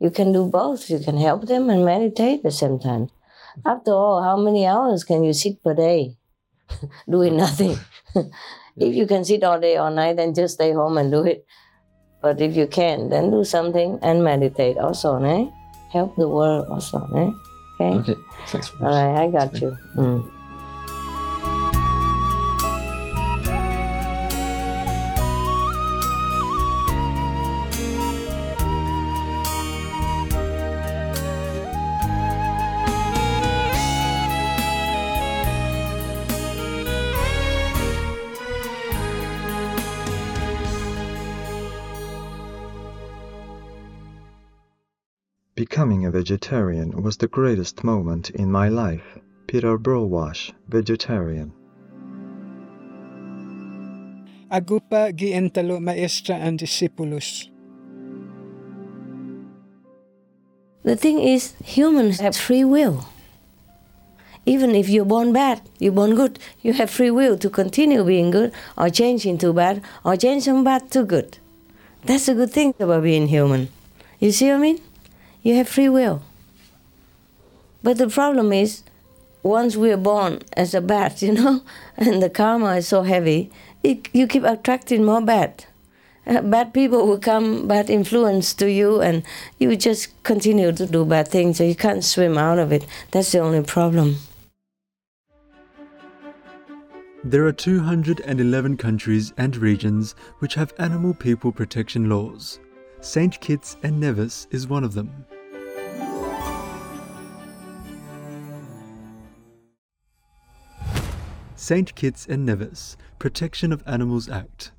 You 0.00 0.10
can 0.10 0.32
do 0.32 0.46
both. 0.46 0.90
You 0.90 0.98
can 0.98 1.16
help 1.16 1.46
them 1.46 1.70
and 1.70 1.84
meditate 1.84 2.38
at 2.38 2.42
the 2.42 2.50
same 2.50 2.78
time. 2.78 3.10
After 3.64 3.92
all, 3.92 4.22
how 4.22 4.36
many 4.36 4.66
hours 4.66 5.04
can 5.04 5.22
you 5.22 5.32
sit 5.32 5.62
per 5.62 5.74
day 5.74 6.16
doing 7.08 7.36
nothing? 7.36 7.76
if 8.76 8.94
you 8.94 9.06
can 9.06 9.24
sit 9.24 9.44
all 9.44 9.60
day, 9.60 9.76
all 9.76 9.92
night, 9.92 10.16
then 10.16 10.34
just 10.34 10.54
stay 10.54 10.72
home 10.72 10.98
and 10.98 11.12
do 11.12 11.24
it. 11.24 11.46
But 12.22 12.40
if 12.40 12.56
you 12.56 12.66
can, 12.66 13.10
then 13.10 13.30
do 13.30 13.44
something 13.44 13.98
and 14.00 14.22
meditate 14.22 14.78
also, 14.78 15.20
eh? 15.22 15.50
Help 15.90 16.16
the 16.16 16.28
world 16.28 16.68
also, 16.70 17.02
eh? 17.18 17.30
Okay? 17.74 17.98
Okay, 17.98 18.20
thanks 18.46 18.68
very 18.70 18.90
All 18.90 19.12
right, 19.12 19.24
I 19.24 19.30
got 19.30 19.60
you. 19.60 19.76
Mm. 19.96 20.31
Becoming 45.54 46.06
a 46.06 46.10
vegetarian 46.10 47.02
was 47.02 47.18
the 47.18 47.28
greatest 47.28 47.84
moment 47.84 48.30
in 48.30 48.50
my 48.50 48.70
life. 48.70 49.18
Peter 49.46 49.76
Burwash, 49.76 50.50
vegetarian. 50.66 51.52
Agupa 54.50 55.12
gientalo 55.12 55.78
maestra 55.78 56.36
and 56.36 56.58
discipulus. 56.58 57.50
The 60.84 60.96
thing 60.96 61.20
is, 61.20 61.52
humans 61.62 62.20
have 62.20 62.34
free 62.34 62.64
will. 62.64 63.04
Even 64.46 64.74
if 64.74 64.88
you're 64.88 65.04
born 65.04 65.34
bad, 65.34 65.60
you're 65.78 65.92
born 65.92 66.14
good, 66.14 66.38
you 66.62 66.72
have 66.72 66.88
free 66.88 67.10
will 67.10 67.36
to 67.36 67.50
continue 67.50 68.02
being 68.02 68.30
good 68.30 68.54
or 68.78 68.88
change 68.88 69.26
into 69.26 69.52
bad 69.52 69.82
or 70.02 70.16
change 70.16 70.46
from 70.46 70.64
bad 70.64 70.90
to 70.92 71.04
good. 71.04 71.36
That's 72.06 72.26
a 72.26 72.34
good 72.34 72.50
thing 72.50 72.72
about 72.80 73.02
being 73.02 73.28
human. 73.28 73.68
You 74.18 74.32
see 74.32 74.46
what 74.46 74.56
I 74.56 74.58
mean? 74.58 74.80
You 75.42 75.56
have 75.56 75.68
free 75.68 75.88
will. 75.88 76.22
But 77.82 77.98
the 77.98 78.08
problem 78.08 78.52
is, 78.52 78.84
once 79.42 79.74
we 79.76 79.90
are 79.90 79.96
born 79.96 80.40
as 80.52 80.72
a 80.72 80.80
bad, 80.80 81.20
you 81.26 81.32
know, 81.32 81.62
and 81.96 82.22
the 82.22 82.30
karma 82.30 82.76
is 82.76 82.88
so 82.88 83.02
heavy, 83.02 83.50
it, 83.82 84.08
you 84.12 84.26
keep 84.26 84.44
attracting 84.44 85.04
more 85.04 85.20
bad. 85.20 85.64
Uh, 86.24 86.40
bad 86.40 86.72
people 86.72 87.06
will 87.08 87.18
come, 87.18 87.66
bad 87.66 87.90
influence 87.90 88.54
to 88.54 88.70
you, 88.70 89.00
and 89.00 89.24
you 89.58 89.74
just 89.74 90.10
continue 90.22 90.70
to 90.70 90.86
do 90.86 91.04
bad 91.04 91.26
things, 91.26 91.58
so 91.58 91.64
you 91.64 91.74
can't 91.74 92.04
swim 92.04 92.38
out 92.38 92.60
of 92.60 92.70
it. 92.70 92.86
That's 93.10 93.32
the 93.32 93.40
only 93.40 93.62
problem. 93.64 94.18
There 97.24 97.44
are 97.46 97.52
211 97.52 98.76
countries 98.76 99.32
and 99.36 99.56
regions 99.56 100.14
which 100.38 100.54
have 100.54 100.72
animal 100.78 101.14
people 101.14 101.50
protection 101.50 102.08
laws. 102.08 102.60
St. 103.00 103.40
Kitts 103.40 103.76
and 103.82 103.98
Nevis 103.98 104.46
is 104.50 104.68
one 104.68 104.84
of 104.84 104.94
them. 104.94 105.24
St. 111.62 111.94
Kitts 111.94 112.26
and 112.26 112.44
Nevis 112.44 112.96
Protection 113.20 113.72
of 113.72 113.84
Animals 113.86 114.28
Act. 114.28 114.72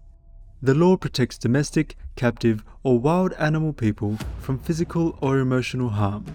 The 0.61 0.73
law 0.73 0.97
protects 0.97 1.37
domestic, 1.37 1.95
captive, 2.17 2.61
or 2.83 2.99
wild 2.99 3.31
animal 3.39 3.71
people 3.71 4.17
from 4.39 4.59
physical 4.59 5.17
or 5.21 5.39
emotional 5.39 5.87
harm, 5.87 6.25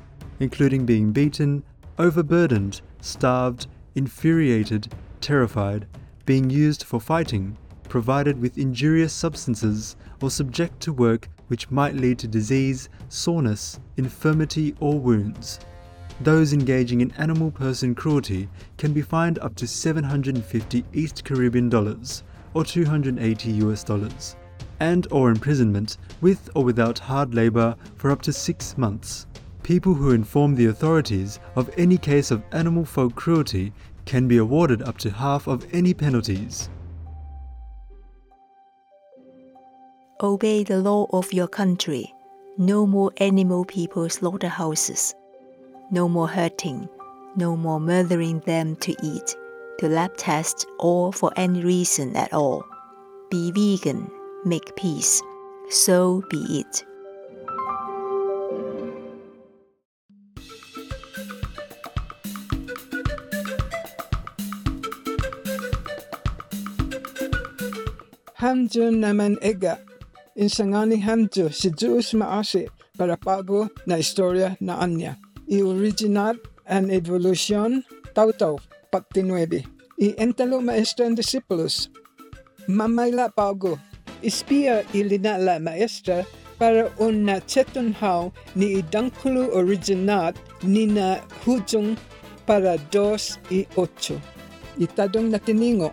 including 0.40 0.86
being 0.86 1.12
beaten, 1.12 1.64
overburdened, 1.98 2.80
starved, 3.02 3.66
infuriated, 3.94 4.90
terrified, 5.20 5.86
being 6.24 6.48
used 6.48 6.82
for 6.82 6.98
fighting, 6.98 7.58
provided 7.90 8.40
with 8.40 8.56
injurious 8.56 9.12
substances, 9.12 9.96
or 10.22 10.30
subject 10.30 10.80
to 10.80 10.94
work 10.94 11.28
which 11.48 11.70
might 11.70 11.94
lead 11.94 12.18
to 12.20 12.26
disease, 12.26 12.88
soreness, 13.10 13.78
infirmity, 13.98 14.74
or 14.80 14.98
wounds. 14.98 15.60
Those 16.20 16.52
engaging 16.52 17.00
in 17.00 17.12
animal 17.12 17.50
person 17.50 17.94
cruelty 17.94 18.48
can 18.76 18.92
be 18.92 19.02
fined 19.02 19.38
up 19.38 19.54
to 19.56 19.68
750 19.68 20.84
East 20.92 21.24
Caribbean 21.24 21.68
dollars 21.68 22.24
or 22.54 22.64
280 22.64 23.50
US 23.64 23.84
dollars, 23.84 24.34
and 24.80 25.06
or 25.12 25.30
imprisonment 25.30 25.96
with 26.20 26.50
or 26.56 26.64
without 26.64 26.98
hard 26.98 27.34
labor 27.34 27.76
for 27.94 28.10
up 28.10 28.22
to 28.22 28.32
6 28.32 28.78
months. 28.78 29.26
People 29.62 29.94
who 29.94 30.10
inform 30.10 30.54
the 30.54 30.66
authorities 30.66 31.38
of 31.54 31.70
any 31.76 31.98
case 31.98 32.30
of 32.30 32.42
animal 32.52 32.84
folk 32.84 33.14
cruelty 33.14 33.72
can 34.04 34.26
be 34.26 34.38
awarded 34.38 34.82
up 34.82 34.98
to 34.98 35.10
half 35.10 35.46
of 35.46 35.66
any 35.72 35.94
penalties. 35.94 36.70
Obey 40.20 40.64
the 40.64 40.78
law 40.78 41.06
of 41.12 41.32
your 41.32 41.46
country. 41.46 42.12
No 42.56 42.86
more 42.86 43.12
animal 43.18 43.64
people 43.64 44.08
slaughterhouses. 44.08 45.14
No 45.90 46.06
more 46.06 46.28
hurting. 46.28 46.86
No 47.36 47.56
more 47.56 47.80
murdering 47.80 48.40
them 48.40 48.76
to 48.76 48.94
eat, 49.02 49.36
to 49.78 49.88
lab 49.88 50.16
test, 50.18 50.66
or 50.78 51.12
for 51.12 51.32
any 51.36 51.64
reason 51.64 52.14
at 52.14 52.32
all. 52.34 52.62
Be 53.30 53.52
vegan. 53.52 54.10
Make 54.44 54.76
peace. 54.76 55.22
So 55.70 56.22
be 56.28 56.60
it. 56.60 56.84
Hamjo 68.38 68.92
naman 68.92 69.40
ega. 69.42 69.80
Insangani 70.36 71.02
hamjo 71.02 71.52
si 71.52 71.70
Zeus 71.74 72.12
maasi 72.12 72.68
para 72.96 73.16
pago 73.16 73.68
na 73.86 73.96
istorya 73.96 74.54
na 74.60 74.78
anya. 74.78 75.18
I 75.50 75.64
originat 75.64 76.36
and 76.66 76.92
evolution 76.92 77.84
tautaw 78.14 78.60
pagtinuebe. 78.92 79.64
I 80.00 80.14
entalo 80.18 80.60
maestra 80.62 81.06
and 81.06 81.16
discipulus. 81.16 81.88
Mamayla 82.68 83.34
pago. 83.34 83.78
Ispia 84.22 84.84
ilina 84.92 85.38
la 85.38 85.58
maestra 85.58 86.26
para 86.58 86.92
un 87.00 87.24
na 87.24 87.40
chetunhaw 87.40 88.32
ni 88.54 88.82
idankulu 88.82 89.48
originat 89.54 90.36
ni 90.62 90.86
na 90.86 91.20
hujong 91.44 91.96
para 92.46 92.76
dos 92.90 93.38
y 93.50 93.66
ocho. 93.76 94.20
Itadong 94.78 95.30
na 95.30 95.38
tiningo. 95.38 95.92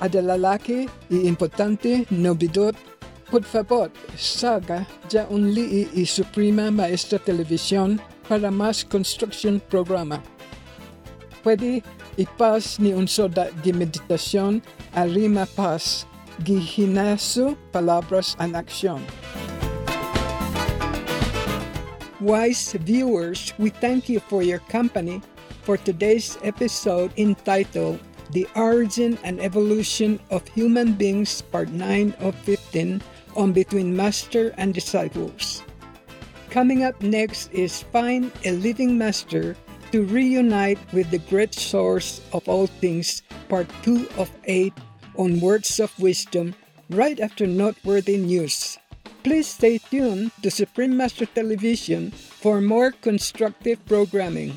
Ada 0.00 0.22
lalaki 0.22 0.88
i 1.10 1.28
importante 1.28 2.06
nobidot 2.10 2.76
Por 3.30 3.42
favor, 3.42 3.90
saga 4.16 4.86
ya 5.10 5.26
un 5.28 5.54
li 5.54 5.88
y 5.92 6.06
Suprema 6.06 6.70
Maestra 6.70 7.18
Televisión 7.18 8.00
para 8.28 8.50
más 8.50 8.84
construction 8.84 9.60
programa. 9.68 10.22
Puede 11.42 11.82
ipas 12.16 12.78
ni 12.80 12.92
un 12.92 13.06
soda 13.06 13.50
de 13.62 13.72
meditación 13.72 14.62
arima 14.94 15.46
paz, 15.46 16.06
gihinasu 16.44 17.56
palabras 17.72 18.36
en 18.40 18.54
acción. 18.54 19.02
Wise 22.20 22.78
viewers, 22.84 23.52
we 23.58 23.68
thank 23.68 24.08
you 24.08 24.20
for 24.20 24.42
your 24.42 24.60
company 24.70 25.20
for 25.62 25.76
today's 25.76 26.38
episode 26.42 27.12
entitled 27.18 27.98
The 28.32 28.46
Origin 28.54 29.18
and 29.24 29.40
Evolution 29.40 30.18
of 30.30 30.46
Human 30.48 30.94
Beings, 30.94 31.42
Part 31.42 31.68
9 31.68 32.14
of 32.20 32.34
15 32.46 33.02
on 33.36 33.52
Between 33.52 33.94
Master 33.94 34.54
and 34.56 34.72
Disciples. 34.72 35.63
Coming 36.54 36.84
up 36.86 37.02
next 37.02 37.50
is 37.50 37.82
Find 37.90 38.30
a 38.46 38.52
Living 38.54 38.96
Master 38.96 39.58
to 39.90 40.06
reunite 40.06 40.78
with 40.94 41.10
the 41.10 41.18
great 41.26 41.52
source 41.52 42.22
of 42.30 42.48
all 42.48 42.68
things, 42.68 43.26
Part 43.48 43.66
2 43.82 44.06
of 44.22 44.30
8 44.44 44.72
on 45.18 45.40
Words 45.40 45.80
of 45.80 45.90
Wisdom, 45.98 46.54
right 46.90 47.18
after 47.18 47.48
noteworthy 47.48 48.18
news. 48.18 48.78
Please 49.24 49.48
stay 49.48 49.78
tuned 49.78 50.30
to 50.46 50.48
Supreme 50.48 50.96
Master 50.96 51.26
Television 51.26 52.12
for 52.12 52.60
more 52.60 52.92
constructive 53.02 53.84
programming. 53.86 54.54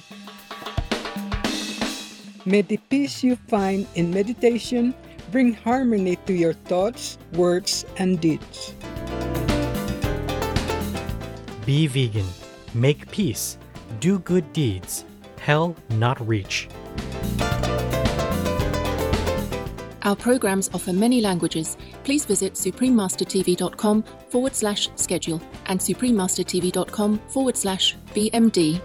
May 2.46 2.62
the 2.62 2.78
peace 2.94 3.24
you 3.24 3.42
find 3.50 3.88
in 3.96 4.14
meditation 4.14 4.94
bring 5.32 5.58
harmony 5.66 6.16
to 6.30 6.34
your 6.34 6.54
thoughts, 6.54 7.18
words, 7.34 7.90
and 7.98 8.22
deeds. 8.22 8.78
Be 11.68 11.86
vegan. 11.86 12.26
Make 12.74 13.12
peace. 13.12 13.58
Do 14.00 14.20
good 14.20 14.54
deeds. 14.54 15.04
Hell 15.38 15.76
not 15.90 16.26
reach. 16.26 16.70
Our 20.04 20.16
programs 20.16 20.70
offer 20.74 20.94
many 20.94 21.20
languages. 21.20 21.76
Please 22.06 22.24
visit 22.24 22.54
suprememastertv.com 22.54 24.04
forward 24.30 24.56
slash 24.56 24.88
schedule 24.96 25.42
and 25.66 25.78
suprememastertv.com 25.78 27.20
forward 27.28 27.58
slash 27.58 27.98
BMD 28.16 28.80